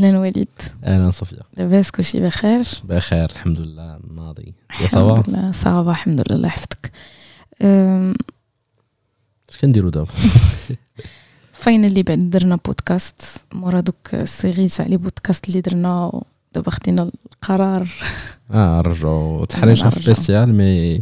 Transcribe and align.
أهلا 0.00 0.18
وليد. 0.18 0.48
أهلا 0.84 1.10
صوفيا 1.10 1.38
لاباس 1.56 1.90
كلشي 1.90 2.20
بخير؟ 2.20 2.64
بخير 2.84 3.24
الحمد 3.24 3.60
لله 3.60 3.98
ناضي. 4.16 4.54
يا 4.80 4.86
الحمد 4.86 5.28
لله 5.28 5.52
ça 5.52 5.71
va 5.71 5.90
الحمد 5.90 6.20
لله 6.20 6.36
الله 6.36 6.48
يحفظك 6.48 6.92
اش 9.50 9.60
كنديروا 9.60 9.90
دابا؟ 9.90 10.10
finally 11.60 12.02
بعد 12.02 12.30
درنا 12.30 12.58
بودكاست 12.64 13.22
مورا 13.52 13.80
دوك 13.80 14.14
ال 14.14 14.23
série 14.23 14.68
تاع 14.68 14.86
les 14.86 14.96
podcasts 14.96 15.48
اللي 15.48 15.60
درنا 15.60 16.22
دابا 16.54 16.70
خدينا 16.70 17.10
القرار. 17.32 17.88
آه 18.54 18.82
فين 18.82 18.88
نرجعوا. 18.88 19.90
spécial 19.90 20.54
mais 20.54 21.00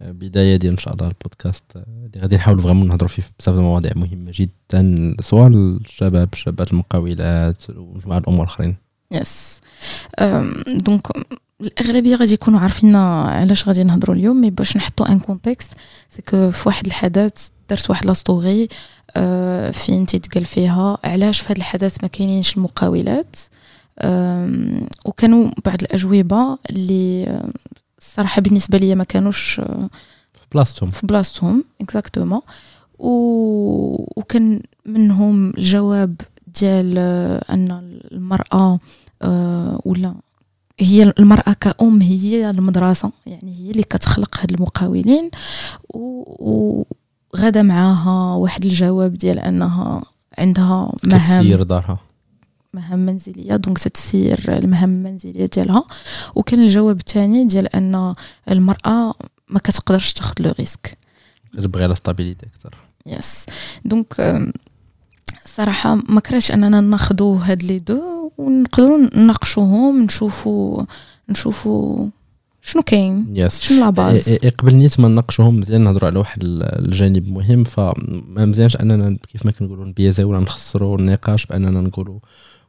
بداية 0.00 0.56
ديال 0.56 0.72
إن 0.72 0.78
شاء 0.78 0.94
الله 0.94 1.06
البودكاست 1.06 1.64
اللي 1.76 2.20
غادي 2.20 2.36
نحاولوا 2.36 2.62
vraiment 2.62 2.88
نهضروا 2.88 3.08
فيه 3.08 3.22
بزاف 3.38 3.54
المواضيع 3.54 3.92
مهمة 3.96 4.32
جدا 4.34 5.14
سواء 5.20 5.48
للشباب 5.48 6.34
شابات 6.34 6.72
المقاولات 6.72 7.70
ومجموعه 7.70 8.18
الأمور 8.18 8.44
الأخرين. 8.44 8.76
yes 9.10 9.60
donc 10.66 11.06
الأغلبية 11.60 12.16
غادي 12.16 12.32
يكونوا 12.32 12.60
عارفين 12.60 12.96
علاش 12.96 13.68
غادي 13.68 13.84
نهضروا 13.84 14.16
اليوم 14.16 14.40
mais 14.40 14.50
باش 14.50 14.76
نحطوا 14.76 15.08
un 15.08 15.18
contexte 15.18 15.72
parce 16.10 16.35
que 16.35 16.50
في 16.50 16.68
واحد 16.68 16.86
الحدث 16.86 17.48
درت 17.70 17.90
واحد 17.90 18.06
la 18.06 18.12
story 18.12 18.68
أه، 19.16 19.70
فين 19.70 20.06
تيتقال 20.06 20.44
فيها 20.44 20.98
علاش 21.04 21.40
في 21.40 21.46
هذا 21.46 21.58
الحدث 21.58 21.96
ما 22.02 22.08
كاينينش 22.08 22.56
المقاولات. 22.56 23.36
وكانوا 25.04 25.50
بعض 25.64 25.82
الأجوبة 25.82 26.58
اللي 26.70 27.24
أه، 27.26 27.52
الصراحة 28.14 28.40
بالنسبة 28.42 28.78
لي 28.78 28.94
ما 28.94 29.04
كانوش 29.04 29.54
في 30.32 30.46
بلاصتهم. 30.52 30.90
في 30.90 31.06
بلاصتهم 31.06 31.64
exactement 31.80 32.40
و... 32.98 33.10
وكان 34.20 34.62
منهم 34.86 35.50
الجواب 35.50 36.20
ديال 36.60 36.98
أن 37.50 37.98
المرأة 38.12 38.78
آه، 39.22 39.80
ولا 39.84 40.14
هي 40.80 41.12
المرأة 41.18 41.52
كأم 41.60 42.00
هي 42.02 42.50
المدرسة 42.50 43.12
يعني 43.26 43.54
هي 43.58 43.70
اللي 43.70 43.82
كتخلق 43.82 44.40
هاد 44.40 44.52
المقاولين. 44.52 45.30
و- 45.94 46.82
وغدا 47.34 47.62
معاها 47.62 48.34
واحد 48.34 48.64
الجواب 48.64 49.14
ديال 49.14 49.38
أنها 49.38 50.02
عندها 50.38 50.92
مهام. 51.04 51.42
كتسير 51.42 51.62
دارها. 51.62 51.98
مهام 52.74 52.98
منزلية. 53.06 53.56
دونك 53.56 53.78
تتسير 53.78 54.58
المهام 54.58 54.90
المنزليه 54.90 55.46
ديالها. 55.46 55.84
وكان 56.34 56.62
الجواب 56.62 57.00
الثاني 57.00 57.44
ديال 57.44 57.66
أن 57.76 58.14
المرأة 58.50 59.14
ما 59.48 59.58
كتقدرش 59.58 60.12
تاخذ 60.12 60.34
le 60.40 60.52
risque 60.58 60.98
كتبغي 61.58 61.86
la 61.86 61.94
stabilité 61.94 62.46
أكثر. 62.46 62.74
yes 63.06 63.46
donc 63.84 64.20
أم، 64.20 64.52
صراحة 65.46 65.94
ما 66.08 66.20
كرهتش 66.20 66.52
أننا 66.52 66.80
ناخذوا 66.80 67.38
هاد 67.38 67.62
les 67.62 67.78
deux 67.78 68.30
ونقدروا 68.38 68.98
نناقشوهم 69.16 70.02
نشوفوا 70.02 70.82
نشوفوا 71.28 72.06
شنو 72.62 72.82
كاين 72.82 73.26
yes 73.36 73.60
شنو 73.62 73.80
la 73.80 73.90
base 73.90 74.28
إيه، 74.28 74.50
قبل 74.50 74.74
نيت 74.74 75.00
ما 75.00 75.08
نناقشوهم 75.08 75.60
مزيان 75.60 75.80
نهضروا 75.80 76.08
على 76.10 76.18
واحد 76.18 76.42
ال- 76.44 76.62
الجانب 76.86 77.28
مهم 77.32 77.64
فما 77.64 78.46
مزيانش 78.46 78.76
أننا 78.76 79.16
كيف 79.32 79.46
ما 79.46 79.52
كنقولوا 79.52 79.84
نبيزاو 79.84 80.30
ولا 80.30 80.40
نخسروا 80.40 80.98
النقاش 80.98 81.46
بأننا 81.46 81.80
نقولوا 81.80 82.18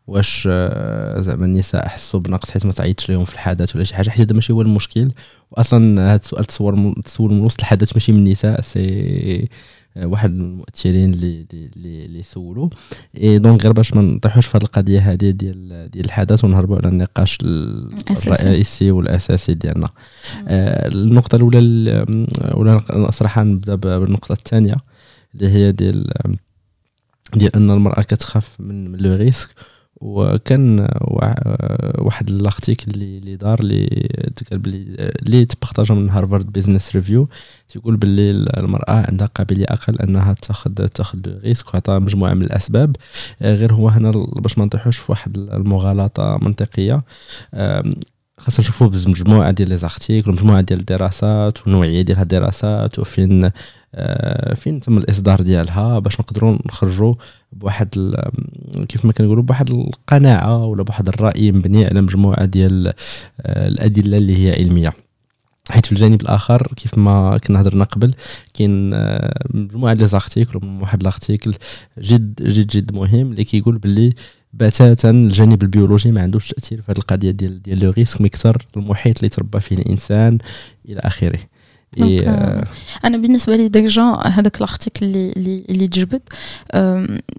واش 0.07 0.47
آه، 0.51 1.21
زعما 1.21 1.45
النساء 1.45 1.87
حسوا 1.87 2.19
بنقص 2.19 2.51
حيت 2.51 2.65
ما 2.65 2.71
تعيطش 2.71 3.11
لهم 3.11 3.25
في 3.25 3.33
الحدث 3.33 3.75
ولا 3.75 3.83
شي 3.83 3.95
حاجة 3.95 4.09
حيت 4.09 4.21
هذا 4.27 4.33
ماشي 4.33 4.53
هو 4.53 4.61
المشكل. 4.61 5.11
واصلا 5.51 6.01
هذا 6.11 6.15
السؤال 6.15 6.45
تصور 6.45 6.75
من- 6.75 7.01
تسول 7.01 7.33
من 7.33 7.41
وسط 7.41 7.59
الحدث 7.59 7.93
ماشي 7.93 8.11
من 8.11 8.17
النساء 8.27 8.61
c'est 8.61 9.49
آه، 9.97 10.05
واحد 10.07 10.31
من 10.31 10.41
المؤثرين 10.41 11.13
اللي 11.13 11.45
اللي- 11.53 12.05
اللي 12.05 12.23
سولوا. 12.23 12.69
إي 13.17 13.37
donc 13.39 13.63
غير 13.63 13.71
باش 13.71 13.93
ما 13.93 14.01
نطيحوش 14.01 14.45
في 14.45 14.57
هذه 14.57 14.63
القضية 14.63 14.99
هذه 14.99 15.29
ديال 15.29 15.89
ديال 15.91 16.05
الحدث 16.05 16.43
ونهربوا 16.45 16.77
على 16.77 16.87
النقاش. 16.87 17.37
الرئيسي 17.43 18.91
والأساسي 18.91 19.53
ديالنا. 19.53 19.89
آه، 20.47 20.87
النقطة 20.87 21.35
الأولى 21.35 21.59
ال- 21.59 22.27
ولا 22.53 23.11
صراحة 23.11 23.43
نبدأ 23.43 23.75
ب- 23.75 23.79
بالنقطة 23.79 24.33
الثانية 24.33 24.75
اللي 25.35 25.49
هي 25.49 25.71
ديال 25.71 26.11
ديال 27.33 27.55
أن 27.55 27.69
المرأة 27.71 28.01
كتخاف 28.01 28.55
من 28.59 28.91
من 28.91 28.99
le 28.99 29.15
risque. 29.15 29.49
وكان 30.01 30.79
وا- 31.01 32.01
واحد 32.01 32.29
ال 32.29 32.37
article 32.37 32.91
اللي 32.91 33.35
دار 33.35 33.59
اللي 33.59 33.87
تقال 34.35 34.59
بلي 34.59 34.77
اللي 34.99 35.45
تـ 35.45 35.51
partagea 35.51 35.95
من 35.95 36.09
Harvard 36.09 36.51
Business 36.51 36.95
Review 36.95 37.29
تيقول 37.69 37.95
باللي 37.97 38.31
المرأة 38.57 39.05
عندها 39.07 39.27
قابلية 39.27 39.65
أقل 39.69 39.99
أنها 39.99 40.33
تاخذ 40.33 40.71
تاخذ 40.87 41.19
risque 41.43 41.73
وعطاها 41.73 41.99
مجموعة 41.99 42.33
من 42.33 42.41
الأسباب. 42.41 42.95
آه، 43.41 43.55
غير 43.55 43.73
هو 43.73 43.89
هنا 43.89 44.11
باش 44.35 44.57
ما 44.57 44.65
نطيحوش 44.65 44.97
في 44.97 45.11
واحد 45.11 45.37
المغالطة 45.37 46.37
منطقية. 46.41 47.03
آم، 47.53 47.95
خاصنا 48.37 48.59
نشوفوا 48.59 48.87
بمجموعة 48.87 49.51
ديال 49.51 49.69
les 49.69 49.75
articles 49.75 50.29
ومجموعه 50.29 50.61
ديال 50.61 50.79
الدراسات 50.79 51.61
والنوعية 51.61 52.01
ديال 52.01 52.17
هاد 52.17 52.33
الدراسات 52.33 52.99
وفين 52.99 53.51
آه، 53.95 54.53
فين 54.53 54.79
تم 54.79 54.97
الإصدار 54.97 55.41
ديالها 55.41 55.99
باش 55.99 56.19
نقدروا 56.19 56.57
نخرجوا 56.65 57.13
بواحد 57.53 58.15
كيف 58.89 59.05
ما 59.05 59.13
كنقولوا 59.13 59.43
بواحد 59.43 59.69
القناعة 59.69 60.65
ولا 60.65 60.83
بواحد 60.83 61.07
الرأي 61.07 61.51
مبني 61.51 61.85
على 61.85 62.01
مجموعة 62.01 62.45
ديال 62.45 62.87
آه، 63.41 63.67
الأدلة 63.67 64.17
اللي 64.17 64.45
هي 64.45 64.51
علمية. 64.63 64.93
حيت 65.69 65.85
في 65.85 65.91
الجانب 65.91 66.21
الآخر 66.21 66.73
كيف 66.75 66.97
ما 66.97 67.37
كنا 67.37 67.61
هضرنا 67.61 67.83
قبل 67.83 68.13
كاين 68.53 68.93
آه، 68.93 69.43
مجموعه 69.53 69.93
ديال 69.93 70.09
articles 70.09 70.59
واحد 70.81 71.01
ال 71.01 71.08
article 71.08 71.53
جد 71.99 72.43
جد 72.43 72.67
جد 72.67 72.93
مهم 72.95 73.31
اللي 73.31 73.43
كيقول 73.43 73.77
باللي 73.77 74.13
بتاتا 74.53 75.09
الجانب 75.09 75.61
البيولوجي 75.63 76.11
ما 76.11 76.21
عندوش 76.21 76.47
تأثير 76.47 76.81
في 76.81 76.91
هذه 76.91 76.97
القضية 76.97 77.31
ديال 77.31 77.61
ديال 77.61 77.79
le 77.79 77.91
risque 77.91 78.21
مكثر 78.21 78.65
المحيط 78.77 79.17
اللي 79.17 79.29
تربى 79.29 79.59
فيه 79.59 79.75
الإنسان 79.75 80.37
إلى 80.89 80.99
آخره. 80.99 81.39
إيه، 81.99 82.29
آه، 82.29 82.67
أنا 83.05 83.17
بالنسبة 83.17 83.55
لي 83.55 83.67
déjà 83.67 84.03
هذاك 84.03 84.57
ال 84.57 84.63
article 84.63 85.05
اللي 85.05 85.65
اللي, 85.69 85.87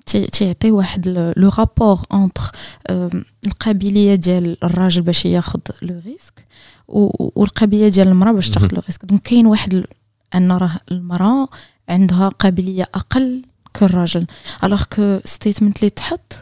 تي- 0.07 0.27
تيعطي 0.27 0.71
واحد 0.71 1.09
le 1.37 1.51
rapport 1.59 1.99
entre 2.15 2.51
القابلية 3.47 4.15
ديال 4.15 4.65
الراجل 4.65 5.03
باش 5.03 5.25
ياخذ 5.27 5.61
le 5.83 6.01
risque 6.07 6.47
والقابلية 6.89 7.89
ديال 7.89 8.09
المرأة 8.09 8.33
باش 8.33 8.51
تاخذ 8.51 8.75
le 8.75 8.83
risque 8.87 9.05
donc 9.05 9.23
كاين 9.23 9.47
واحد 9.47 9.85
أن 10.35 10.53
راه 10.53 10.81
المرأة 10.91 11.49
عندها 11.89 12.29
قابلية 12.29 12.83
أقل 12.95 13.43
كالراجل. 13.75 14.27
alors 14.65 14.83
que 14.83 15.21
statement 15.25 15.79
اللي 15.79 15.91
تحط 15.91 16.33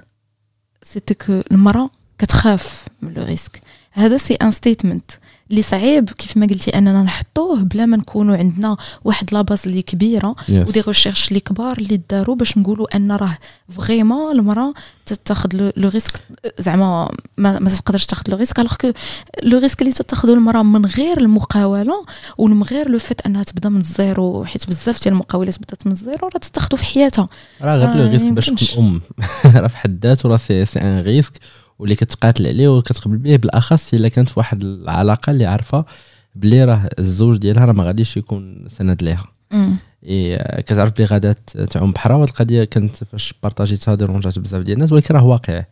c'était 0.83 1.15
que 1.15 1.41
المرأة 1.51 1.91
كتخاف 2.19 2.85
من 3.03 3.13
le 3.15 3.23
risque 3.23 3.63
هذا 3.93 4.17
c'est 4.17 4.35
un 4.35 4.51
statement 4.51 5.11
اللي 5.51 5.63
صعيب 5.63 6.11
كيف 6.11 6.37
ما 6.37 6.47
قلتي 6.47 6.79
أننا 6.79 7.03
نحطوه 7.03 7.63
بلا 7.63 7.87
ما 7.87 7.97
نكونوا 7.97 8.37
عندنا 8.37 8.77
واحد 9.05 9.35
la 9.35 9.43
base 9.43 9.61
اللي 9.67 9.83
كبيرة 9.83 10.37
yes. 10.49 10.69
و 10.69 10.72
des 10.72 10.81
recherches 10.81 11.29
اللي 11.29 11.41
كبار 11.41 11.79
اللي 11.79 12.01
داروا 12.11 12.37
باش 12.37 12.59
نقولوا 12.59 12.97
أن 12.97 13.13
راه 13.13 13.39
vraiment 13.69 14.33
المرأة 14.33 14.75
تتاخذ 15.07 15.49
le- 15.77 15.89
risque 15.89 16.13
زعما 16.59 17.11
ما, 17.37 17.59
ما 17.59 17.71
تقدرش 17.71 18.07
تاخذ 18.07 18.23
le 18.31 18.37
risque 18.37 18.59
alors 18.61 18.75
que 18.75 18.93
le 19.43 19.59
risque 19.59 19.81
اللي 19.83 19.93
تتاخذه 19.93 20.33
المرأة 20.33 20.63
من 20.63 20.87
غير 20.87 21.21
المقاولة 21.21 22.05
ومن 22.39 22.63
غير 22.63 22.89
le 22.89 22.99
fait 22.99 23.21
أنها 23.27 23.43
تبدأ 23.43 23.69
من 23.69 23.81
الزيرو 23.81 24.45
حيت 24.45 24.69
بزاف 24.69 25.03
ديال 25.03 25.15
المقاولات 25.15 25.59
بدات 25.59 25.87
من 25.87 25.93
الزيرو 25.93 26.29
راه 26.29 26.39
تتاخذه 26.41 26.77
في 26.77 26.85
حياتها 26.85 27.29
راه 27.63 27.77
غير 27.77 27.89
آه، 27.89 27.97
le 27.97 28.09
risque 28.11 28.27
باش. 28.27 28.47
تكون 28.47 28.85
أم 28.85 29.01
راه 29.61 29.67
في 29.69 29.77
حد 29.77 30.07
ذاته 30.07 30.29
راه 30.29 30.37
c'est 30.37 30.63
un 30.63 31.01
risque 31.01 31.33
واللي 31.79 31.95
كتقاتل 31.95 32.47
عليه 32.47 32.69
وكتقبل 32.69 33.17
به 33.17 33.37
بالأخص 33.37 33.95
إلا 33.95 34.09
كانت 34.09 34.29
في 34.29 34.35
واحد 34.41 34.65
العلاقة 34.65 35.31
اللي 35.31 35.47
عارفة 35.47 35.85
بلي 36.35 36.65
راه 36.65 36.89
الزوج 36.99 37.37
ديالها 37.37 37.65
راه 37.65 37.73
ما 37.73 37.85
غاديش 37.85 38.17
يكون 38.17 38.69
سند 38.69 39.03
ليها. 39.03 39.27
إيه 40.05 40.61
كتعرف 40.61 40.93
بلي 40.93 41.05
غادا 41.07 41.33
تعوم 41.71 41.93
بحرها 41.93 42.17
وهاد 42.17 42.29
القضية 42.29 42.65
كانت 42.65 43.05
فاش 43.05 43.35
partagيتها 43.43 43.95
dérangeات 43.95 44.39
بزاف 44.39 44.63
ديال 44.63 44.75
الناس 44.75 44.93
ولكن 44.93 45.15
راه 45.15 45.25
واقع. 45.25 45.65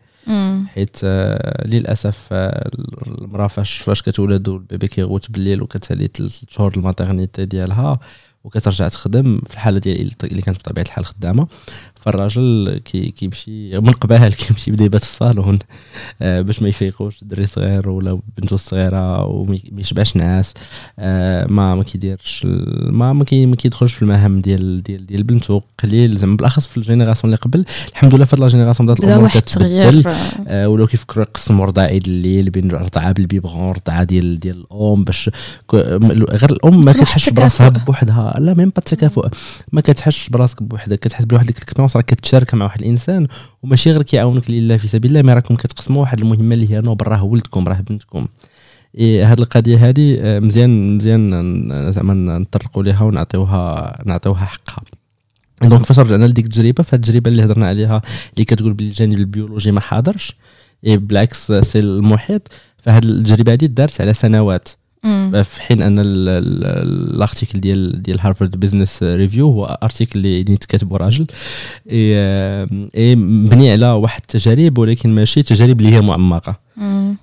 حيت 0.67 0.97
آه، 1.05 1.67
للأسف 1.69 2.29
آه، 2.33 2.71
المرأة 3.07 3.47
فاش 3.47 3.79
فاش 3.79 4.03
كتولد 4.03 4.49
وال 4.49 4.62
bébé 4.62 4.89
كيغوت 4.89 5.31
بالليل 5.31 5.63
وكتسالي 5.63 6.09
ثلاث 6.15 6.45
شهور 6.49 6.73
ال 6.77 6.84
maternité 6.84 7.45
ديالها 7.45 8.01
وكترجع 8.45 8.89
تخدم 8.89 9.41
في 9.47 9.55
الحالة 9.55 9.79
ديال 9.79 10.11
اللي 10.25 10.43
كانت 10.43 10.59
بطبيعة 10.59 10.85
الحال 10.85 11.05
خدامة. 11.05 11.47
فالراجل 11.95 12.81
كي 12.85 13.11
كيمشي 13.11 13.81
من 13.81 13.93
قبل 13.93 14.29
كيمشي 14.29 14.71
يبدأ 14.71 14.85
يبات 14.85 15.05
في 15.05 15.11
الصالون. 15.11 15.59
آه، 16.23 16.41
باش 16.41 16.63
ما 16.63 16.69
يفيقوش 16.69 17.25
دري 17.25 17.47
صغير 17.47 17.89
ولا 17.89 18.21
بنته 18.39 18.57
صغيرة 18.57 19.25
وما 19.25 19.59
يشبعش 19.77 20.17
نعاس 20.17 20.55
آه، 20.99 21.47
ما 21.51 21.75
ما 21.75 21.83
كيديرش 21.83 22.47
ما 22.81 23.13
ما, 23.13 23.25
كي 23.25 23.47
ما 23.47 23.57
كيدخلش 23.57 23.95
في 23.95 24.03
المهام 24.03 24.41
ديال 24.41 24.83
ديال 24.83 25.07
ديال 25.07 25.23
بنته. 25.23 25.63
قليل 25.83 26.17
زعما 26.17 26.37
بالأخص 26.37 26.67
في 26.67 26.77
ال 26.77 26.81
génération 26.81 27.25
اللي 27.25 27.37
قبل. 27.37 27.65
الحمد 27.89 28.15
لله 28.15 28.25
في 28.25 28.37
هاد 28.37 28.41
la 28.41 28.49
génération 28.49 28.87
بدات 28.87 29.01
بدا 29.01 29.13
الأمور 29.13 29.29
كتبدل. 29.29 30.05
آه، 30.49 30.69
ولاو 30.69 30.87
كيفكروا 30.87 31.25
يقسموا 31.25 31.67
رضاعي 31.67 31.99
ديال 31.99 32.23
الليل 32.23 32.51
بين 32.51 32.71
رضعه 32.71 33.13
بال 33.13 33.26
biberon 33.26 33.73
رضعه 33.73 34.05
ديال 34.05 34.41
ديال 34.41 34.65
الأم 34.73 35.05
باش 35.05 35.31
غير 35.73 36.53
الأم 36.53 36.85
ما 36.85 36.93
كتحسش. 36.93 37.29
براسها 37.29 37.69
بوحدها. 37.69 38.32
لا 38.39 38.55
ميم 38.55 38.69
با 38.69 38.79
التكافؤ 38.79 39.29
ما 39.73 39.81
كتحسش 39.81 40.29
براسك 40.29 40.63
بوحدك 40.63 40.99
كتحس 40.99 41.25
بواحد 41.25 41.47
ديك 41.47 41.57
ال 41.57 41.60
expérience 41.60 41.97
راك 41.97 42.05
كتشارك 42.05 42.55
مع 42.55 42.65
واحد 42.65 42.81
الإنسان 42.81 43.27
وماشي 43.63 43.91
غير 43.91 44.03
كيعاونك 44.03 44.51
لله 44.51 44.77
في 44.77 44.89
سبيل 44.89 45.11
الله 45.11 45.23
mais 45.23 45.35
راكم 45.35 45.57
كتقسموا 45.57 46.01
واحد 46.01 46.21
المهمة 46.21 46.55
اللي 46.55 46.71
هي 46.71 46.81
noble 46.81 47.07
راه 47.07 47.25
ولدكم 47.25 47.69
راه 47.69 47.81
بنتكم. 47.81 48.27
هاد 49.01 49.41
القضية 49.41 49.89
هذه 49.89 50.19
آه، 50.21 50.41
مزيان 50.41 50.97
مزيان 50.97 51.93
زعما 51.93 52.39
نطرقوا 52.39 52.83
ليها 52.83 53.03
ونعطيوها 53.03 54.03
نعطيوها 54.07 54.45
حقها. 54.45 54.85
donc 55.63 55.87
فاش 55.87 55.99
رجعنا 55.99 56.25
لديك 56.25 56.45
التجربة 56.45 56.83
فهاد 56.83 57.05
التجربة 57.05 57.31
اللي 57.31 57.45
هضرنا 57.45 57.67
عليها 57.67 58.03
اللي 58.35 58.45
كتقول 58.45 58.73
بلي 58.73 58.89
الجانب 58.89 59.19
البيولوجي 59.19 59.73
ما 59.73 59.81
حاضرش 59.81 60.37
بالعكس 60.83 61.53
c'est 61.53 61.79
المحيط. 61.79 62.49
فهاد 62.79 63.05
التجربة 63.05 63.53
هذه 63.53 63.67
دارت 63.67 64.01
على 64.01 64.15
سنوات. 64.15 64.69
في 65.43 65.63
حين 65.63 65.83
أن 65.83 65.95
ال 65.99 66.19
article 66.19 67.61
ديال 67.61 68.03
ديال 68.03 68.21
Harvard 68.21 68.61
Business 68.61 69.03
Review 69.03 69.51
هو 69.51 69.79
article 69.83 70.19
اللي 70.19 70.57
كاتبه 70.57 70.97
راجل 70.97 71.27
إي 72.97 73.17
مبني 73.17 73.73
على 73.73 73.87
واحد 73.87 74.21
التجارب 74.21 74.79
ولكن 74.79 75.15
ماشي 75.15 75.43
تجارب 75.43 75.81
اللي 75.81 75.93
هي 75.93 76.01
معمقه 76.01 76.57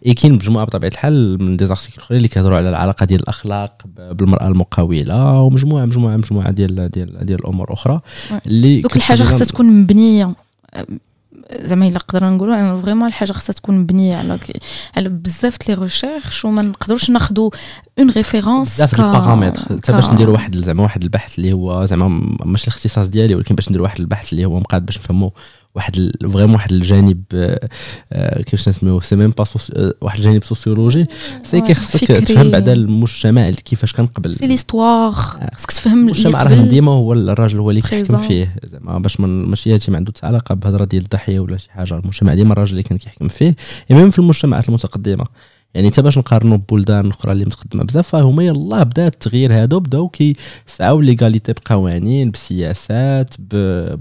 إي 0.05 0.13
كاين 0.13 0.33
مجموعه 0.33 0.65
بطبيعة 0.65 0.91
الحال 0.91 1.43
من 1.43 1.57
des 1.57 1.65
articles 1.65 2.01
أخرين 2.01 2.17
اللي 2.17 2.27
كيهضروا 2.27 2.57
على 2.57 2.69
العلاقة 2.69 3.05
ديال 3.05 3.21
الأخلاق 3.21 3.81
بالمرأة 4.11 4.47
المقاولة 4.47 5.41
ومجموعه 5.41 5.85
مجموعه 5.85 6.17
مجموعة 6.17 6.51
ديال 6.51 6.91
ديال 6.91 7.25
ديال 7.25 7.39
الأمور 7.39 7.73
أخرى 7.73 8.01
اللي 8.45 8.81
دوك 8.81 8.95
الحاجة 8.95 9.23
خاصها 9.23 9.45
تكون 9.45 9.65
مبنية. 9.81 10.35
زعما 11.53 11.87
إلا 11.87 11.99
قدرنا 11.99 12.29
نقولوا 12.29 12.55
يعني 12.55 12.81
vraiment 12.81 13.07
الحاجة 13.07 13.31
خاصها 13.31 13.53
تكون 13.53 13.77
مبنية 13.79 14.15
على 14.17 14.39
على 14.97 15.09
بزاف 15.09 15.69
les 15.69 15.73
recherches 15.73 16.45
وما 16.45 16.61
نقدروش 16.61 17.09
ناخذوا 17.09 17.51
une 17.99 18.09
référence 18.09 18.73
بزاف 18.73 18.99
ال 18.99 19.04
paramètres. 19.04 19.61
حتى 19.61 19.91
باش 19.91 20.09
نديروا 20.09 20.33
واحد 20.33 20.55
زعما 20.55 20.83
واحد 20.83 21.03
البحث 21.03 21.39
اللي 21.39 21.53
هو 21.53 21.85
زعما 21.85 22.07
ماشي 22.45 22.67
الاختصاص 22.67 23.07
ديالي 23.07 23.35
ولكن 23.35 23.55
باش 23.55 23.69
نديروا 23.69 23.85
واحد 23.85 23.99
البحث 23.99 24.33
اللي 24.33 24.45
هو 24.45 24.59
مقاد 24.59 24.85
باش 24.85 24.97
نفهموا 24.97 25.29
واحد 25.75 26.11
vraiment 26.21 26.55
واحد 26.55 26.71
الجانب 26.71 27.23
آه، 27.33 28.41
كيفاش 28.41 28.69
نسميوه 28.69 29.01
c'est 29.01 29.15
même 29.15 29.29
pas 29.29 29.45
واحد 30.01 30.17
الجانب 30.17 30.43
sociologie 30.43 31.05
c'est 31.43 31.61
كيخصك 31.61 32.07
تفهم 32.07 32.51
بعدا 32.51 32.73
المجتمع 32.73 33.49
كيفاش 33.49 33.93
كان 33.93 34.05
قبل 34.05 34.35
سي 34.35 34.47
ليستوار 34.47 35.13
آه، 35.13 35.55
خصك 35.55 35.71
تفهم 35.71 35.99
المجتمع 35.99 36.43
راه 36.43 36.55
ديما 36.55 36.91
هو 36.91 37.13
الراجل 37.13 37.59
هو 37.59 37.69
اللي 37.69 37.81
كيحكم 37.81 38.17
فيه. 38.17 38.55
زعما 38.71 38.99
باش 38.99 39.19
ماشي 39.19 39.73
هادشي 39.73 39.91
ما 39.91 39.97
عنده 39.97 40.13
علاقة 40.23 40.55
بهضرة 40.55 40.85
ديال 40.85 41.03
الضحية 41.03 41.39
ولا 41.39 41.57
شي 41.57 41.71
حاجة. 41.71 41.93
المجتمع 41.93 42.33
ديما 42.33 42.53
الراجل 42.53 42.71
اللي 42.71 42.83
كان 42.83 42.97
كيحكم 42.97 43.27
فيه. 43.27 43.55
même 43.89 44.09
في 44.09 44.19
المجتمعات 44.19 44.69
المتقدمة. 44.69 45.25
يعني 45.73 45.91
حتى 45.91 46.01
باش 46.01 46.17
نقارنوا 46.17 46.57
ببلدان 46.57 47.09
أخرى 47.09 47.31
اللي 47.31 47.45
متقدمه 47.45 47.83
بزاف 47.83 48.07
فهما 48.07 48.43
يلاه 48.43 48.83
بدا 48.83 49.07
التغيير 49.07 49.53
هادو 49.53 49.79
بداو 49.79 50.09
كيسعاو 50.09 51.01
l'égalité 51.01 51.53
بقوانين 51.53 52.31
بسياسات 52.31 53.35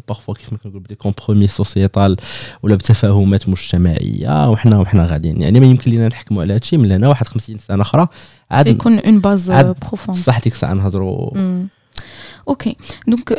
parfois 0.08 0.34
كيف 0.34 0.52
ما 0.52 0.58
كنقول 0.58 0.80
ب 0.80 0.84
des 0.84 0.94
compromis 0.94 1.46
sociétal 1.46 2.16
ولا 2.62 2.74
بتفاهمات 2.74 3.48
مجتمعية 3.48 4.50
وحنا 4.50 4.78
وحنا 4.78 5.06
غاديين. 5.06 5.42
يعني 5.42 5.60
ما 5.60 5.66
يمكن 5.66 5.90
لينا 5.90 6.08
نحكموا 6.08 6.42
على 6.42 6.54
هادشي 6.54 6.76
من 6.76 6.92
هنا 6.92 7.08
واحد 7.08 7.26
50 7.26 7.58
سنة 7.58 7.82
أخرى 7.82 8.08
عاد 8.50 8.66
يكون 8.66 8.98
une 8.98 9.20
base 9.20 9.50
profonde 9.50 10.18
صح 10.18 10.40
ديك 10.40 10.52
الساعة 10.52 10.74
نهضروا 10.74 11.30
OK 12.48 12.76
donc 13.08 13.32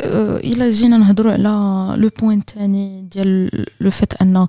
الا 0.44 0.70
جينا 0.70 0.98
نهضروا 0.98 1.32
على 1.32 2.00
le 2.02 2.10
point 2.20 2.38
الثاني 2.38 3.02
ديال 3.02 3.50
le 3.80 3.90
fait 3.90 4.22
أن 4.22 4.46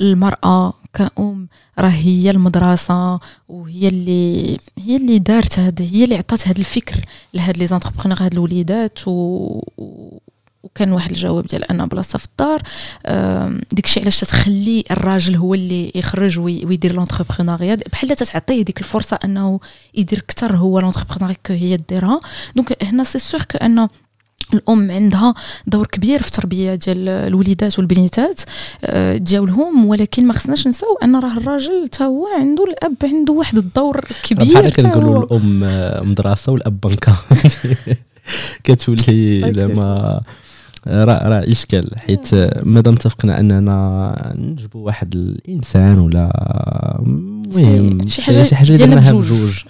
المرأة 0.00 0.72
كأم 0.94 1.48
راه 1.78 1.88
هي 1.88 2.30
المدرسة 2.30 3.20
وهي 3.48 3.88
اللي 3.88 4.58
هي 4.78 4.96
اللي 4.96 5.18
دارت 5.18 5.58
هذا 5.58 5.84
هي 5.84 6.04
اللي 6.04 6.16
عطات 6.16 6.48
هذا 6.48 6.58
الفكر 6.58 6.96
لهاد 7.34 7.58
les 7.58 7.66
entrepreneurs 7.66 8.18
هاد 8.22 8.32
الوليدات 8.32 8.98
و 9.08 9.60
وكان 10.62 10.92
واحد 10.92 11.10
الجواب 11.10 11.46
ديال 11.46 11.64
أنا 11.64 11.86
بلاصتي 11.86 12.18
في 12.18 12.26
الدار. 12.26 12.62
داكشي 13.72 14.00
علاش 14.00 14.20
تخلي 14.20 14.84
الراجل 14.90 15.36
هو 15.36 15.54
اللي 15.54 15.92
يخرج 15.94 16.38
ويدير 16.38 16.92
l'entrepreneuriat 16.92 17.78
بحال 17.92 18.16
تتعطيه 18.16 18.62
ديك 18.62 18.80
الفرصة 18.80 19.18
أنه 19.24 19.60
يدير 19.94 20.18
أكثر 20.18 20.56
هو 20.56 20.80
l'entrepreneuriat 20.80 21.36
هي 21.48 21.76
ديرها. 21.76 22.20
donc 22.56 22.84
هنا 22.84 23.04
c'est 23.04 23.18
sûr 23.18 23.42
كانه 23.42 23.88
الأم 24.54 24.90
عندها 24.90 25.34
دور 25.66 25.86
كبير 25.86 26.22
في 26.22 26.28
التربيه 26.28 26.74
ديال 26.74 27.08
الوليدات 27.08 27.78
والبنيتات 27.78 28.40
آه، 28.84 29.16
ديالهم 29.16 29.86
ولكن 29.86 30.26
ما 30.26 30.32
خصناش 30.32 30.68
نساو 30.68 30.98
أن 31.02 31.16
راه 31.16 31.36
الراجل 31.36 31.88
حتى 32.02 32.04
هو 32.04 32.26
عنده 32.38 32.64
الأب 32.64 32.96
عنده 33.02 33.32
واحد 33.32 33.58
الدور 33.58 34.00
كبير 34.24 34.60
بحال 34.60 34.72
كنقولوا 34.72 35.24
الأم 35.24 35.60
مدرسة 36.10 36.52
والأب 36.52 36.80
بنكة. 36.80 37.16
كتولي 38.64 39.52
زعما 39.52 40.20
راه 40.86 41.28
راه 41.28 41.50
إشكال 41.50 41.90
حيت 41.98 42.34
مادام 42.66 42.94
اتفقنا 42.94 43.40
أننا 43.40 44.34
نجبوا 44.38 44.86
واحد 44.86 45.14
الإنسان 45.14 45.98
ولا 45.98 46.30
المهم 46.98 48.06
شي 48.06 48.22
حاجة 48.22 48.42
شي 48.42 48.54
حاجة 48.54 48.72
درناها 48.72 49.12
بجوج 49.12 49.64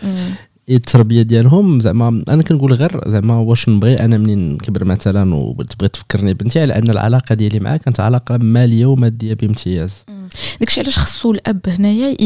التربية 0.70 1.22
ديالهم 1.22 1.80
زعما 1.80 2.24
أنا 2.28 2.42
كنقول 2.42 2.72
غير 2.72 3.00
زعما 3.06 3.36
واش 3.36 3.68
نبغي 3.68 3.94
أنا 3.94 4.18
منين 4.18 4.52
نكبر 4.52 4.84
مثلا 4.84 5.34
وتبغي 5.34 5.88
تفكرني 5.88 6.34
بنتي 6.34 6.60
على 6.60 6.78
أن 6.78 6.90
العلاقة 6.90 7.34
ديالي 7.34 7.60
معاه 7.60 7.76
كانت 7.76 8.00
علاقة 8.00 8.36
مالية 8.36 8.86
ومادية 8.86 9.34
بامتياز. 9.34 9.92
داكشي 10.60 10.80
علاش 10.80 10.98
خصو 10.98 11.32
الأب 11.32 11.60
هنايا 11.68 12.16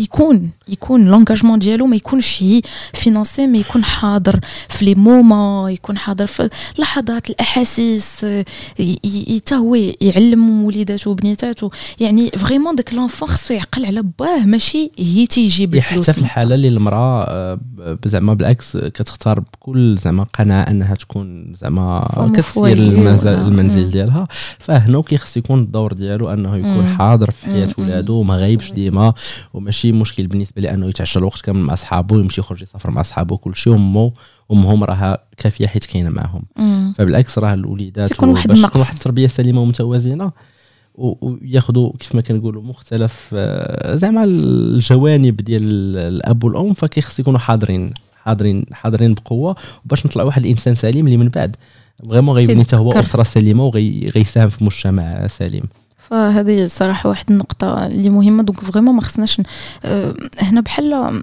يكون 0.00 0.50
يكون 0.68 1.04
l'engagement 1.04 1.58
ديالو 1.58 1.86
ما 1.86 1.96
يكونش 1.96 2.42
هي 2.42 2.62
financier 2.94 3.46
ما 3.46 3.58
يكون 3.58 3.84
حاضر 3.84 4.40
في 4.68 4.84
لي 4.84 4.94
موما 4.94 5.70
يكون 5.70 5.98
حاضر 5.98 6.26
في 6.26 6.50
لحظات 6.78 7.30
الأحاسيس 7.30 8.26
حتى 8.74 9.54
هو 9.54 9.74
يعلم 10.00 10.64
وليداته 10.64 11.10
وبنيتاته. 11.10 11.70
يعني 12.00 12.30
vraiment 12.30 12.76
داك 12.76 12.94
l'enfant 12.94 13.28
خصو 13.28 13.54
يعقل 13.54 13.84
على 13.84 14.02
باه 14.18 14.44
ماشي 14.44 14.90
هي 14.98 15.26
تيجيب 15.26 15.74
الفلوس 15.74 16.10
حتى 16.10 16.12
في 16.12 16.18
الحاله 16.18 16.54
اللي 16.54 16.68
المراه 16.68 17.24
آه، 17.24 17.39
زعما 18.06 18.34
بالعكس 18.34 18.76
كتختار 18.76 19.40
بكل 19.40 19.96
زعما 19.96 20.24
قناعه 20.24 20.62
أنها 20.62 20.94
تكون 20.94 21.54
زعما 21.54 22.32
كتسير 22.36 22.78
المنزل 22.78 23.90
ديالها. 23.90 24.28
فهنا 24.58 25.02
كيخص 25.02 25.36
يكون 25.36 25.60
الدور 25.60 25.92
ديالو 25.92 26.32
أنه 26.32 26.56
يكون 26.56 26.86
حاضر 26.98 27.30
في 27.30 27.46
حياة 27.46 27.68
ولادو 27.78 28.18
وما 28.18 28.36
غايبش 28.36 28.72
ديما 28.72 29.12
وماشي 29.54 29.92
مشكل 29.92 30.26
بالنسبة 30.26 30.62
لأنه 30.62 30.86
يتعشى 30.86 31.18
الوقت 31.18 31.40
كامل 31.40 31.60
مع 31.60 31.74
صحابه 31.74 32.16
ويمشي 32.16 32.40
يخرج 32.40 32.62
يسافر 32.62 32.90
مع 32.90 33.02
صحابه 33.02 33.34
وكل 33.34 33.54
شيء 33.54 33.74
امه 33.74 34.12
امهم 34.52 34.84
راها 34.84 35.18
كافية 35.36 35.66
حيت 35.66 35.84
كاينة 35.84 36.10
معاهم. 36.10 36.42
فبالعكس 36.94 37.38
راه 37.38 37.54
الوليدات 37.54 38.08
تكون 38.12 38.28
واحد 38.28 38.50
النقص. 38.50 38.76
واحد 38.76 38.94
التربية 38.94 39.26
سليمه 39.26 39.60
ومتوازنة 39.60 40.32
وياخذوا 41.00 41.92
كيف 41.98 42.14
ما 42.14 42.20
كنقولوا 42.20 42.62
مختلف 42.62 43.30
آه، 43.34 43.96
زعما 43.96 44.24
الجوانب 44.24 45.36
ديال 45.36 45.96
الأب 45.96 46.44
والأم 46.44 46.74
فكيخص 46.74 47.18
يكونوا 47.18 47.38
حاضرين 47.38 47.94
حاضرين 48.24 48.64
حاضرين 48.72 49.14
بقوة 49.14 49.56
وباش 49.84 50.06
نطلع 50.06 50.24
واحد 50.24 50.42
الإنسان 50.42 50.74
سليم 50.74 51.06
اللي 51.06 51.16
من 51.16 51.28
بعد 51.28 51.56
vraiment 52.08 52.34
غيبني 52.34 52.64
حتى 52.64 52.76
هو 52.76 52.92
أسرة 52.92 53.22
سليمة 53.22 53.64
وغيساهم 53.64 54.48
في 54.48 54.64
مجتمع 54.64 55.26
سليم. 55.26 55.62
فهذه 55.98 56.66
صراحة 56.66 57.08
واحد 57.08 57.30
النقطة 57.30 57.86
اللي 57.86 58.08
مهمة 58.08 58.42
donc 58.42 58.60
vraiment 58.60 58.94
ما 58.94 59.00
خصناش 59.00 59.40
أه 59.84 60.14
هنا 60.38 60.60
بحال 60.60 61.22